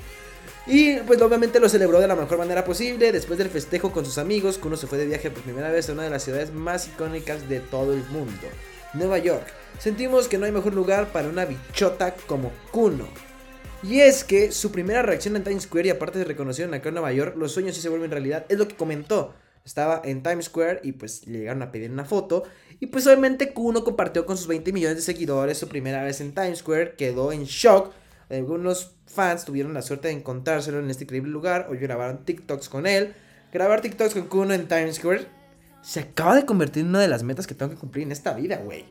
[0.67, 3.13] Y pues obviamente lo celebró de la mejor manera posible.
[3.13, 5.93] Después del festejo con sus amigos, Kuno se fue de viaje por primera vez a
[5.93, 8.47] una de las ciudades más icónicas de todo el mundo,
[8.93, 9.47] Nueva York.
[9.79, 13.07] Sentimos que no hay mejor lugar para una bichota como Kuno.
[13.83, 16.95] Y es que su primera reacción en Times Square, y aparte de reconocieron acá en
[16.95, 19.35] Nueva York, los sueños sí se vuelven realidad, es lo que comentó.
[19.63, 22.43] Estaba en Times Square y pues le llegaron a pedir una foto.
[22.79, 26.33] Y pues obviamente Kuno compartió con sus 20 millones de seguidores su primera vez en
[26.33, 27.93] Times Square, quedó en shock.
[28.29, 32.87] Algunos fans tuvieron la suerte de encontrárselo en este increíble lugar o grabaron TikToks con
[32.87, 33.13] él.
[33.51, 35.27] Grabar TikToks con Kuno en Times Square
[35.81, 38.33] se acaba de convertir en una de las metas que tengo que cumplir en esta
[38.33, 38.85] vida, güey.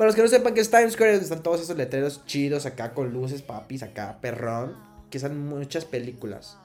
[0.00, 2.64] Para los que no sepan que es Times Square, donde están todos esos letreros chidos
[2.64, 4.74] acá con luces, papis, acá, perrón,
[5.10, 6.56] que son muchas películas.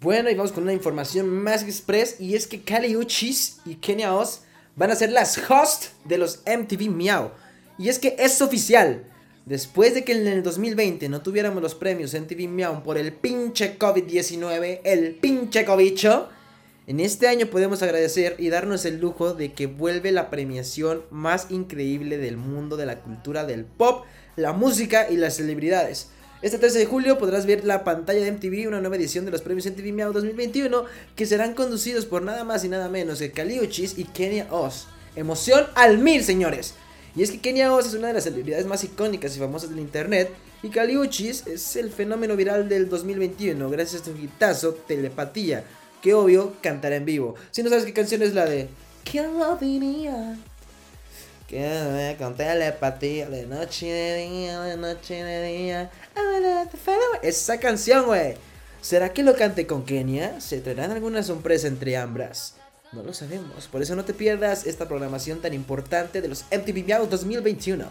[0.00, 4.16] Bueno, y vamos con una información más express, y es que Kali Uchis y Kenya
[4.16, 4.40] Oz
[4.74, 7.30] van a ser las hosts de los MTV Meow.
[7.78, 9.04] Y es que es oficial.
[9.46, 13.78] Después de que en el 2020 no tuviéramos los premios MTV Meow por el pinche
[13.78, 16.28] COVID-19, el pinche cobicho,
[16.86, 21.46] en este año podemos agradecer y darnos el lujo de que vuelve la premiación más
[21.50, 26.08] increíble del mundo de la cultura del pop, la música y las celebridades.
[26.42, 29.42] Este 13 de julio podrás ver la pantalla de MTV, una nueva edición de los
[29.42, 33.96] premios MTV Meow 2021, que serán conducidos por nada más y nada menos que Kaliuchis
[33.96, 34.88] y Kenya Oz.
[35.14, 36.74] Emoción al mil, señores.
[37.14, 39.78] Y es que Kenya Oz es una de las celebridades más icónicas y famosas del
[39.78, 40.30] internet,
[40.64, 45.64] y Kaliuchis es el fenómeno viral del 2021 gracias a su hitazo Telepatía
[46.02, 47.36] que obvio cantará en vivo.
[47.50, 48.68] Si no sabes qué canción es la de
[49.04, 50.36] ¿Quién lo diría?
[51.48, 55.90] Que con telepatía de noche de día, de noche de día.
[57.22, 58.34] Esa canción, güey.
[58.80, 60.40] ¿Será que lo cante con Kenia?
[60.40, 62.54] ¿Se traerán alguna sorpresa entre ambas?
[62.92, 63.68] No lo sabemos.
[63.68, 67.84] Por eso no te pierdas esta programación tan importante de los MTV Meow 2021.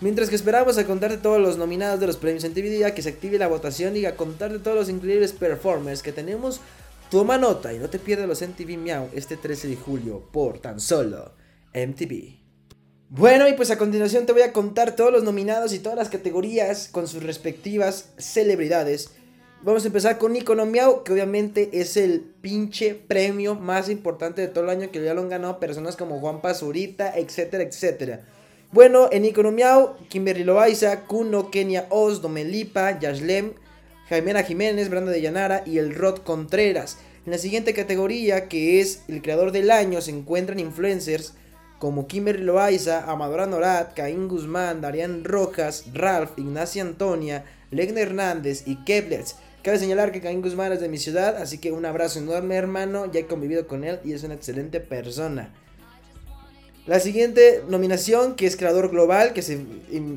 [0.00, 3.08] Mientras que esperamos a contarte todos los nominados de los premios en TV, que se
[3.10, 6.60] active la votación y a contarte todos los increíbles performers que tenemos,
[7.10, 10.80] toma nota y no te pierdas los MTV Miau este 13 de julio por tan
[10.80, 11.32] solo
[11.74, 12.44] MTV.
[13.10, 16.08] Bueno, y pues a continuación te voy a contar todos los nominados y todas las
[16.08, 19.10] categorías con sus respectivas celebridades.
[19.62, 24.48] Vamos a empezar con Icono Miau, que obviamente es el pinche premio más importante de
[24.48, 28.24] todo el año, que ya lo han ganado personas como Juan Pazurita, etcétera, etcétera.
[28.72, 33.52] Bueno, en Icono Miau, Kimberly Loaiza, Kuno, Kenia Oz, Domelipa, Yashlem,
[34.08, 36.98] Jaimena Jiménez, Branda de Llanara y el Rod Contreras.
[37.24, 41.34] En la siguiente categoría, que es el creador del año, se encuentran influencers
[41.78, 48.76] como Kimberly Loaiza, Amadora Norat, Caín Guzmán, Darian Rojas, Ralph, Ignacia Antonia, Legna Hernández y
[48.84, 49.36] Keplers.
[49.62, 53.10] Cabe señalar que Caín Guzmán es de mi ciudad, así que un abrazo enorme hermano,
[53.10, 55.54] ya he convivido con él y es una excelente persona.
[56.86, 59.64] La siguiente nominación, que es creador global, que se,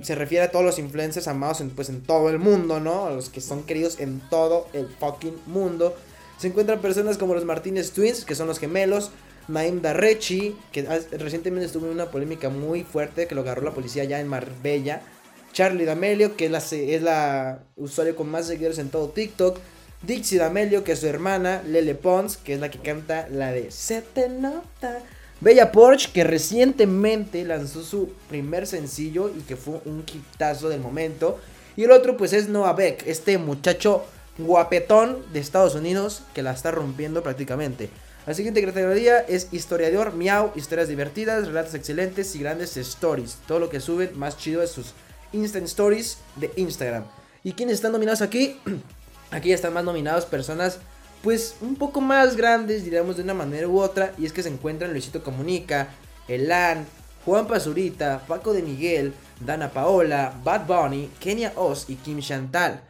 [0.01, 3.05] se refiere a todos los influencers amados en, pues, en todo el mundo, ¿no?
[3.05, 5.95] A los que son queridos en todo el fucking mundo.
[6.37, 9.11] Se encuentran personas como los Martínez Twins, que son los gemelos,
[9.47, 14.03] Naim Darrechi, que recientemente estuvo en una polémica muy fuerte que lo agarró la policía
[14.03, 15.01] ya en Marbella.
[15.53, 19.57] Charlie D'Amelio, que es la, es la usuario con más seguidores en todo TikTok.
[20.03, 21.63] Dixie D'Amelio, que es su hermana.
[21.65, 25.01] Lele Pons, que es la que canta la de Se te nota.
[25.39, 31.37] Bella Porsche, que recientemente lanzó su primer sencillo y que fue un hitazo del momento.
[31.75, 34.03] Y el otro, pues es Noah Beck, este muchacho
[34.39, 37.89] guapetón de Estados Unidos que la está rompiendo prácticamente.
[38.25, 43.37] La siguiente categoría es historiador, miau, historias divertidas, relatos excelentes y grandes stories.
[43.47, 44.93] Todo lo que suben más chido es sus
[45.33, 47.05] Instant Stories de Instagram.
[47.43, 48.59] ¿Y quiénes están nominados aquí?
[49.31, 50.79] Aquí están más nominados personas
[51.23, 54.13] pues un poco más grandes, diríamos de una manera u otra.
[54.17, 55.89] Y es que se encuentran Luisito Comunica,
[56.27, 56.85] Elan,
[57.25, 62.81] Juan Pazurita, Paco de Miguel, Dana Paola, Bad Bunny, Kenia Oz y Kim Chantal.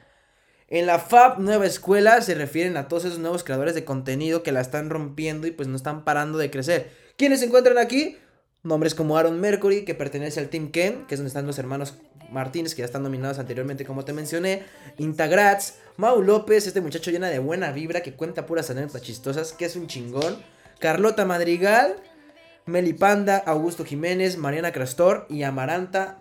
[0.69, 4.51] En la FAB Nueva Escuela se refieren a todos esos nuevos creadores de contenido que
[4.51, 6.91] la están rompiendo y pues no están parando de crecer.
[7.17, 8.17] ¿Quiénes se encuentran aquí?
[8.68, 11.95] Nombres como Aaron Mercury, que pertenece al Team Ken, que es donde están los hermanos
[12.32, 14.63] Martínez, que ya están nominados anteriormente, como te mencioné.
[14.97, 19.65] Intagratz, Mau López, este muchacho llena de buena vibra, que cuenta puras anécdotas chistosas, que
[19.65, 20.38] es un chingón.
[20.80, 21.95] Carlota Madrigal,
[22.65, 26.20] Melipanda, Augusto Jiménez, Mariana Crastor y Amaranta,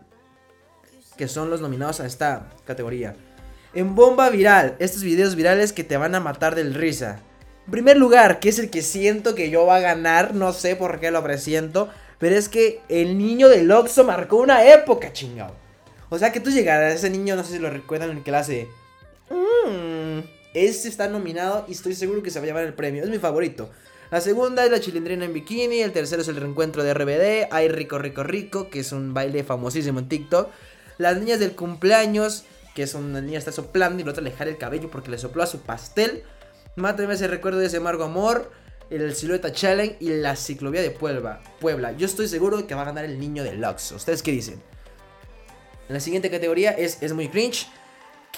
[1.17, 3.17] que son los nominados a esta categoría.
[3.75, 7.19] En bomba viral, estos videos virales que te van a matar del risa.
[7.67, 10.77] En primer lugar, que es el que siento que yo va a ganar, no sé
[10.77, 15.55] por qué lo presiento, pero es que el niño del Oxxo marcó una época, chingado.
[16.09, 18.69] O sea que tú llegarás, ese niño, no sé si lo recuerdan, en hace...
[19.29, 20.21] Mmm,
[20.55, 23.19] este está nominado y estoy seguro que se va a llevar el premio, es mi
[23.19, 23.71] favorito.
[24.11, 27.69] La segunda es la chilindrina en bikini, el tercero es el reencuentro de RBD, Ay
[27.69, 30.49] Rico Rico Rico, que es un baile famosísimo en TikTok.
[30.99, 32.45] Las niñas del cumpleaños,
[32.75, 35.43] que es una niña está soplando y la otra le el cabello porque le sopló
[35.43, 36.23] a su pastel.
[36.77, 38.51] Mátame ese recuerdo de ese amargo amor,
[38.91, 41.43] el Silueta Challenge y la ciclovía de Puebla.
[41.61, 41.93] Puebla.
[41.93, 43.93] Yo estoy seguro de que va a ganar el niño de Lux.
[43.93, 44.63] ¿Ustedes qué dicen?
[45.89, 47.67] La siguiente categoría es Es muy cringe.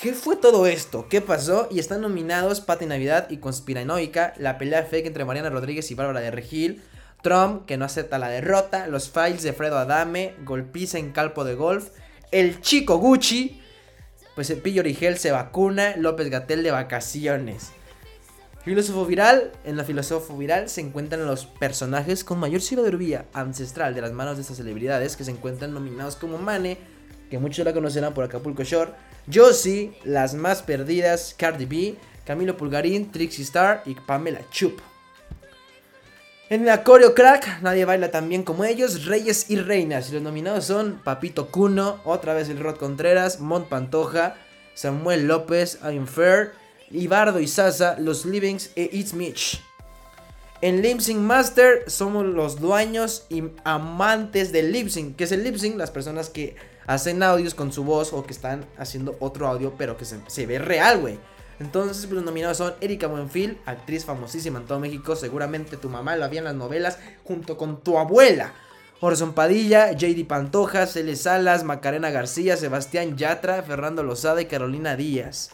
[0.00, 1.08] ¿Qué fue todo esto?
[1.08, 1.66] ¿Qué pasó?
[1.72, 6.20] Y están nominados Pati Navidad y Conspiranoica, la pelea fake entre Mariana Rodríguez y Bárbara
[6.20, 6.82] de Regil,
[7.20, 11.56] Trump, que no acepta la derrota, los files de Fredo Adame, golpiza en calpo de
[11.56, 11.88] golf,
[12.30, 13.60] el chico Gucci,
[14.36, 17.72] pues el Pillo Origel se vacuna, López Gatel de vacaciones.
[18.68, 24.02] Filósofo viral, en la filósofo viral se encuentran los personajes con mayor sabiduría ancestral de
[24.02, 26.76] las manos de estas celebridades que se encuentran nominados como Mane,
[27.30, 28.90] que muchos la conocerán por Acapulco Shore,
[29.32, 31.94] Josie, Las Más Perdidas, Cardi B,
[32.26, 34.78] Camilo Pulgarín, Trixie Star y Pamela Chup.
[36.50, 40.12] En la Coreo Crack, nadie baila tan bien como ellos, Reyes y Reinas.
[40.12, 44.36] Los nominados son Papito Cuno, otra vez el Rod Contreras, Mont Pantoja,
[44.74, 46.52] Samuel López, I'm Fair,
[46.90, 49.62] Ibardo y Sasa, Los Livings e It's Mitch.
[50.60, 55.14] En Lip Sync Master somos los dueños y amantes del lip sync.
[55.14, 55.76] ¿Qué es el lip sync?
[55.76, 56.56] Las personas que
[56.88, 60.58] hacen audios con su voz o que están haciendo otro audio, pero que se, ve
[60.58, 61.20] real, güey.
[61.60, 65.14] Entonces, los nominados son Erika Buenfil, actriz famosísima en todo México.
[65.14, 68.52] Seguramente tu mamá la vio en las novelas junto con tu abuela.
[69.00, 75.52] Orson Padilla, JD Pantoja, Cele Salas, Macarena García, Sebastián Yatra, Fernando Lozada y Carolina Díaz.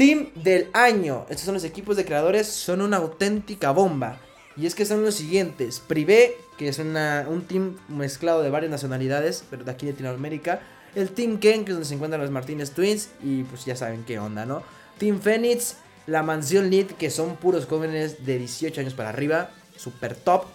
[0.00, 1.26] Team del año.
[1.28, 4.18] Estos son los equipos de creadores, son una auténtica bomba.
[4.56, 5.78] Y es que son los siguientes.
[5.78, 10.62] Privé, que es una, un team mezclado de varias nacionalidades, pero de aquí de Latinoamérica.
[10.94, 13.10] El Team Ken, que es donde se encuentran los Martínez Twins.
[13.22, 14.62] Y pues ya saben qué onda, ¿no?
[14.96, 15.76] Team Phoenix,
[16.06, 19.50] la Mansión Lead, que son puros jóvenes de 18 años para arriba.
[19.76, 20.46] Super top.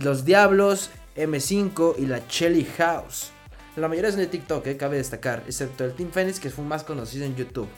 [0.00, 3.30] Los Diablos, M5 y la Shelly House.
[3.74, 6.84] La mayoría son de TikTok, eh, cabe destacar, excepto el Team Phoenix que fue más
[6.84, 7.68] conocido en YouTube.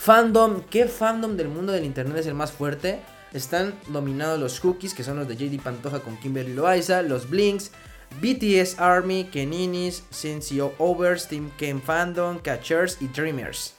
[0.00, 3.00] Fandom, ¿qué fandom del mundo del internet es el más fuerte?
[3.34, 7.70] Están dominados los Cookies, que son los de JD Pantoja con Kimberly Loaiza, los Blinks,
[8.18, 13.74] BTS Army, Keninis, CNCO Overs, Team Ken Fandom, Catchers y Dreamers.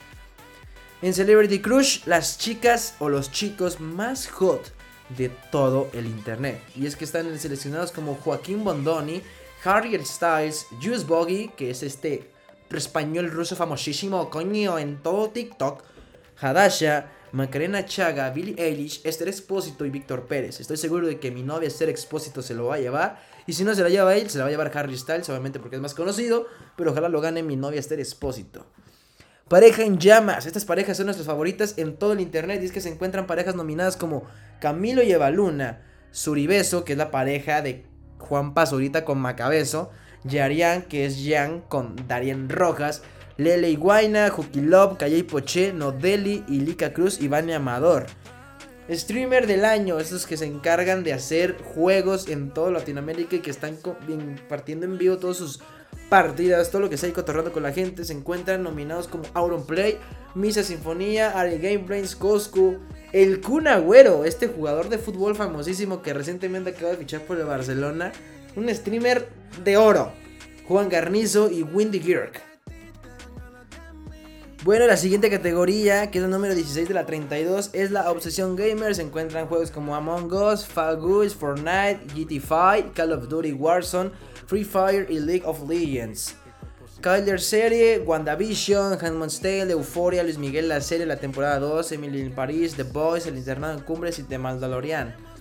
[1.02, 4.72] En Celebrity Crush, las chicas o los chicos más hot
[5.18, 6.62] de todo el internet.
[6.76, 9.22] Y es que están seleccionados como Joaquín Bondoni,
[9.64, 12.30] Harriet Styles, Juice Boggy, que es este
[12.70, 15.82] español ruso famosísimo, coño, en todo TikTok,
[16.42, 20.58] Hadasha, Macarena Chaga, Billie Eilish, Esther Expósito y Víctor Pérez.
[20.60, 23.22] Estoy seguro de que mi novia Esther Expósito se lo va a llevar.
[23.46, 25.60] Y si no se la lleva él, se la va a llevar Harry Styles, obviamente
[25.60, 26.46] porque es más conocido.
[26.76, 28.66] Pero ojalá lo gane mi novia Esther Expósito.
[29.48, 30.46] Pareja en llamas.
[30.46, 32.60] Estas parejas son nuestras favoritas en todo el internet.
[32.60, 34.24] Y es que se encuentran parejas nominadas como
[34.60, 37.86] Camilo y Evaluna, Suribeso, que es la pareja de
[38.18, 39.90] Juan Pazurita con Macabezo,
[40.24, 43.02] Yarian, que es Jan con Darien Rojas,
[43.36, 48.06] Lele Iguaina, Juki Love, Calle Poché, Nodeli, Ilika Cruz y Vania Amador.
[48.90, 53.50] Streamer del año, esos que se encargan de hacer juegos en toda Latinoamérica y que
[53.50, 53.78] están
[54.48, 55.60] partiendo en vivo todas sus
[56.08, 59.64] partidas, todo lo que se ha cotorreando con la gente, se encuentran nominados como Auron
[59.64, 59.98] Play,
[60.34, 62.78] Misa Sinfonía, Ari Gameplays, Coscu,
[63.12, 67.46] el Kun Agüero, este jugador de fútbol famosísimo que recientemente acaba de fichar por el
[67.46, 68.12] Barcelona,
[68.56, 69.28] un streamer
[69.64, 70.12] de oro,
[70.68, 72.51] Juan Garnizo y Windy Girk.
[74.64, 78.54] Bueno, la siguiente categoría, que es el número 16 de la 32, es la Obsesión
[78.54, 78.94] Gamer.
[78.94, 84.12] Se encuentran juegos como Among Us, Fall Guys, Fortnite, GT5, Call of Duty Warzone,
[84.46, 86.36] Free Fire y League of Legends.
[87.00, 92.32] Kyler Serie, WandaVision, Handmaid's Tale, Euphoria, Luis Miguel La Serie, la temporada 2, Emily in
[92.32, 95.31] Paris, The Boys, El Internado en Cumbres y The Mandalorian.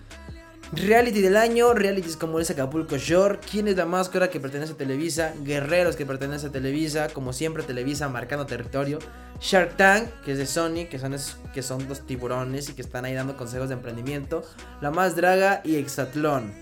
[0.74, 4.78] Reality del año, realities como es Acapulco Shore, quién es la máscara que pertenece a
[4.78, 9.00] Televisa, Guerreros que pertenece a Televisa, como siempre Televisa marcando territorio,
[9.42, 11.14] Shark Tank, que es de Sony, que son,
[11.54, 14.44] que son dos tiburones y que están ahí dando consejos de emprendimiento,
[14.80, 16.54] La Más Draga y Exatlón.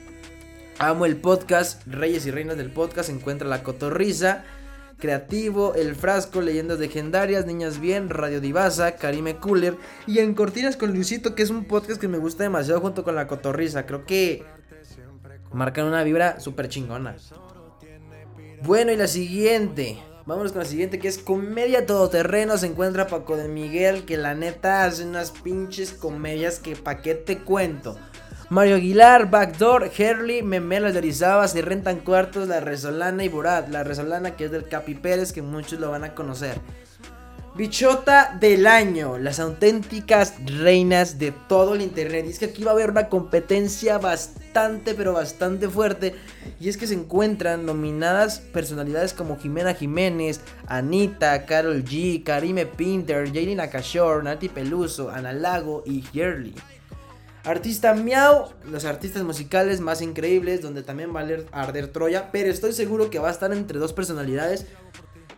[0.80, 4.44] Amo el podcast, Reyes y Reinas del podcast, encuentra la cotorriza.
[5.00, 10.94] Creativo, El Frasco, Leyendas Legendarias, Niñas Bien, Radio Divasa, Karime Cooler y En Cortinas con
[10.94, 13.86] Luisito, que es un podcast que me gusta demasiado junto con La Cotorriza.
[13.86, 14.46] Creo que
[15.52, 17.16] marcan una vibra súper chingona.
[18.62, 19.98] Bueno, y la siguiente.
[20.26, 22.58] Vámonos con la siguiente que es Comedia Todoterreno.
[22.58, 27.16] Se encuentra Paco de Miguel, que la neta hace unas pinches comedias que pa' qué
[27.16, 27.98] te cuento.
[28.50, 33.70] Mario Aguilar, Backdoor, Herley, Memelas de Orizaba, se rentan cuartos, La Resolana y Borat.
[33.70, 36.60] La Resolana que es del Capi Pérez, que muchos lo van a conocer.
[37.54, 42.26] Bichota del año, las auténticas reinas de todo el internet.
[42.26, 46.16] Y es que aquí va a haber una competencia bastante, pero bastante fuerte.
[46.60, 53.32] Y es que se encuentran nominadas personalidades como Jimena Jiménez, Anita, Carol G, Karime Pinter,
[53.32, 56.56] Jaylin Nakashore, Nati Peluso, Ana Lago y Yerly.
[57.46, 62.74] Artista Miau, los artistas musicales más increíbles, donde también va a arder Troya, pero estoy
[62.74, 64.68] seguro que va a estar entre dos personalidades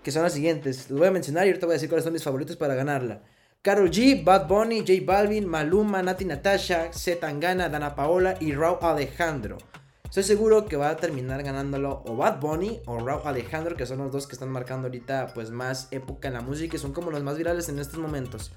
[0.03, 0.89] que son las siguientes.
[0.89, 3.21] Los voy a mencionar y ahorita voy a decir cuáles son mis favoritos para ganarla.
[3.61, 8.79] Carol G, Bad Bunny, J Balvin, Maluma, Nati Natasha, Z Tangana, Dana Paola y Raúl
[8.81, 9.59] Alejandro.
[10.03, 13.99] Estoy seguro que va a terminar ganándolo o Bad Bunny o Raúl Alejandro, que son
[13.99, 17.11] los dos que están marcando ahorita pues más época en la música y son como
[17.11, 18.51] los más virales en estos momentos.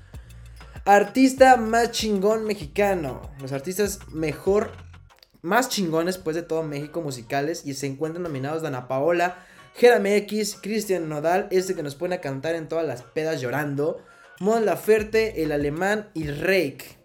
[0.86, 3.22] Artista más chingón mexicano.
[3.40, 4.72] Los artistas mejor,
[5.40, 7.64] más chingones pues de todo México musicales.
[7.64, 12.20] Y se encuentran nominados Dana Paola, Jerame X, Cristian Nodal, este que nos pone a
[12.20, 14.02] cantar en todas las pedas llorando.
[14.40, 16.98] Mon Laferte, El Alemán y Rake.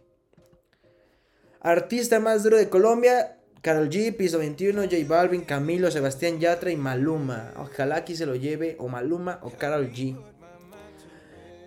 [1.62, 6.76] Artista más duro de Colombia, Carol G, Piso 21, J Balvin, Camilo, Sebastián Yatra y
[6.76, 7.54] Maluma.
[7.56, 10.18] Ojalá aquí se lo lleve o Maluma o Carol G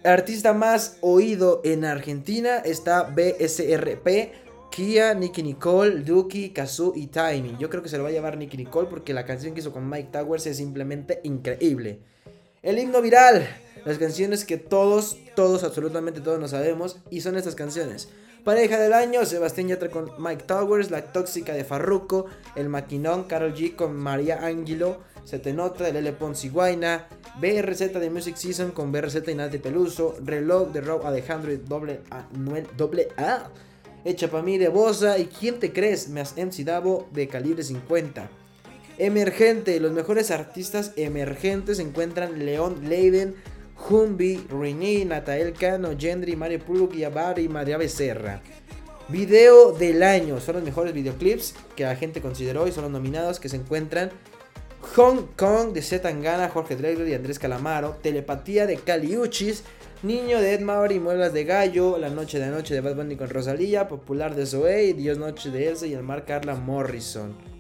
[0.05, 4.32] artista más oído en Argentina está BSRP,
[4.70, 7.59] Kia, Nicky Nicole, Duki, Kazu y Timing.
[7.59, 9.72] Yo creo que se lo va a llevar Nicky Nicole porque la canción que hizo
[9.72, 12.00] con Mike Towers es simplemente increíble.
[12.62, 13.46] El himno viral,
[13.84, 18.09] las canciones que todos, todos, absolutamente todos nos sabemos y son estas canciones.
[18.45, 22.26] Pareja del año, Sebastián Yatra con Mike Towers, La Tóxica de Farruko,
[22.57, 27.07] El Maquinón, Carol G con María Angelo, Se te nota de Lele Pons y Guaina,
[27.40, 32.01] BRZ de Music Season con BRZ y Nati Peluso, Reloj de Rob Alejandro y doble
[32.11, 33.49] A, Noel, doble A,
[34.28, 36.09] para mí de Bosa y ¿Quién te crees?
[36.09, 38.28] Más MC Davo de calibre 50.
[38.99, 43.36] Emergente, los mejores artistas emergentes encuentran León Leiden,
[43.89, 48.41] Humbi, Rini, Natael Cano, Gendry, Mario Puluk, Yabari y María Becerra.
[49.09, 50.41] Video del año.
[50.41, 54.11] Son los mejores videoclips que la gente consideró y son los nominados que se encuentran
[54.97, 59.64] Hong Kong de Z Tangana, Jorge Drexler y Andrés Calamaro, Telepatía de Caliuchis,
[60.03, 63.16] Niño de Ed Maury y Muelas de Gallo, La Noche de Noche de Bad Bunny
[63.16, 67.51] con Rosalía, Popular de Zoe, Dios Noche de Elsa y el mar Carla Morrison.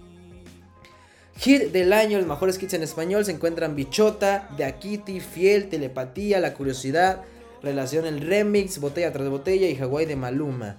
[1.38, 6.40] Hit del año, los mejores hits en español se encuentran Bichota, De Akiti, Fiel, Telepatía,
[6.40, 7.22] La Curiosidad,
[7.62, 10.76] Relación el Remix, Botella tras Botella y Hawaii de Maluma.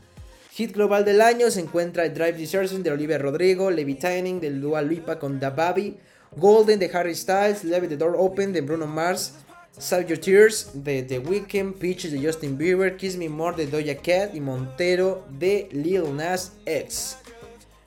[0.51, 5.18] Hit global del año se encuentra Drive Desertion de Olivia Rodrigo, Levitating de Dua Lipa
[5.18, 5.97] con Da Baby,
[6.36, 9.34] Golden de Harry Styles, Leave the Door Open de Bruno Mars,
[9.78, 13.95] Save Your Tears de The Weeknd, Peaches de Justin Bieber, Kiss Me More de Doja
[13.95, 17.18] Cat y Montero de Lil Nas X.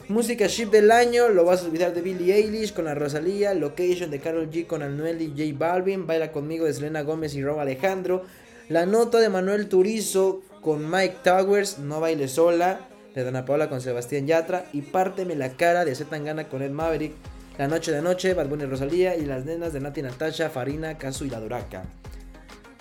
[0.08, 4.08] Música Ship del año, lo vas a olvidar de Billie Eilish con la Rosalía, Location
[4.08, 7.58] de Carol G con Anuel y J Balvin, Baila conmigo de Selena Gómez y Rob
[7.58, 8.22] Alejandro,
[8.68, 13.80] La Nota de Manuel Turizo con Mike Towers, No Baile Sola de Dana Paola con
[13.80, 17.14] Sebastián Yatra y Párteme la Cara de Gana con Ed Maverick,
[17.58, 21.24] La Noche de Noche, Bad Bunny Rosalía y Las Nenas de Nati Natasha, Farina, Kazu
[21.24, 21.82] y La Duraca.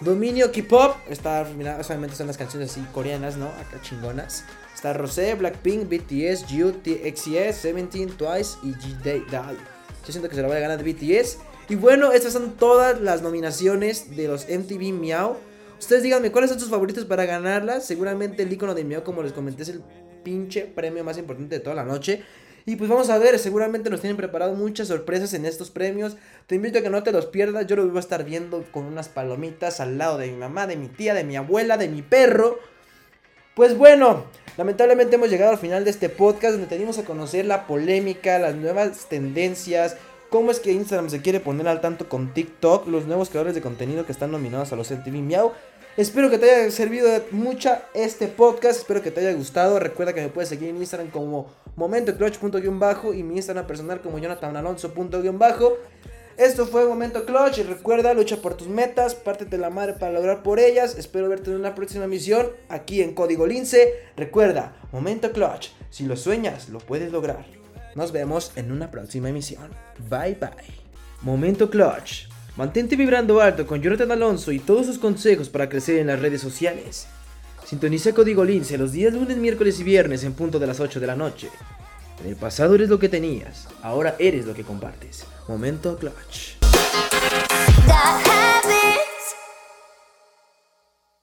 [0.02, 3.48] Dominio K-Pop, está, mira, solamente son las canciones así coreanas, ¿no?
[3.48, 4.44] Acá chingonas.
[4.74, 9.24] Está Rosé, Blackpink, BTS, Jiu, TXS, Seventeen, Twice y G-Day.
[9.32, 11.38] Yo siento que se la va a ganar de BTS.
[11.70, 15.38] Y bueno, estas son todas las nominaciones de los MTV Meow.
[15.80, 17.88] Ustedes díganme cuáles son sus favoritos para ganarlas.
[17.88, 19.82] Seguramente el icono de Meow, como les comenté, es el
[20.24, 22.22] pinche premio más importante de toda la noche.
[22.68, 26.18] Y pues vamos a ver, seguramente nos tienen preparado muchas sorpresas en estos premios.
[26.48, 27.68] Te invito a que no te los pierdas.
[27.68, 30.76] Yo lo voy a estar viendo con unas palomitas al lado de mi mamá, de
[30.76, 32.58] mi tía, de mi abuela, de mi perro.
[33.54, 34.26] Pues bueno,
[34.58, 38.56] lamentablemente hemos llegado al final de este podcast donde tenemos a conocer la polémica, las
[38.56, 39.96] nuevas tendencias,
[40.30, 43.62] cómo es que Instagram se quiere poner al tanto con TikTok, los nuevos creadores de
[43.62, 45.54] contenido que están nominados a los MTV Miau.
[45.98, 49.80] Espero que te haya servido de mucha este podcast, espero que te haya gustado.
[49.80, 55.78] Recuerda que me puedes seguir en Instagram como momentoclutch.bajo y mi Instagram personal como jonathanalonso.bajo.
[56.36, 60.44] Esto fue Momento Clutch y recuerda, lucha por tus metas, pártete la madre para lograr
[60.44, 60.98] por ellas.
[60.98, 63.94] Espero verte en una próxima misión aquí en Código Lince.
[64.18, 67.46] Recuerda, Momento Clutch, si lo sueñas, lo puedes lograr.
[67.96, 69.70] Nos vemos en una próxima emisión.
[70.10, 70.76] Bye bye.
[71.22, 72.35] Momento Clutch.
[72.56, 76.42] Mantente vibrando alto con Jonathan Alonso y todos sus consejos para crecer en las redes
[76.42, 77.08] sociales.
[77.66, 81.08] Sintoniza Código Lince los días lunes, miércoles y viernes en punto de las 8 de
[81.08, 81.50] la noche.
[82.22, 85.26] En el pasado eres lo que tenías, ahora eres lo que compartes.
[85.50, 86.56] Momento Clutch.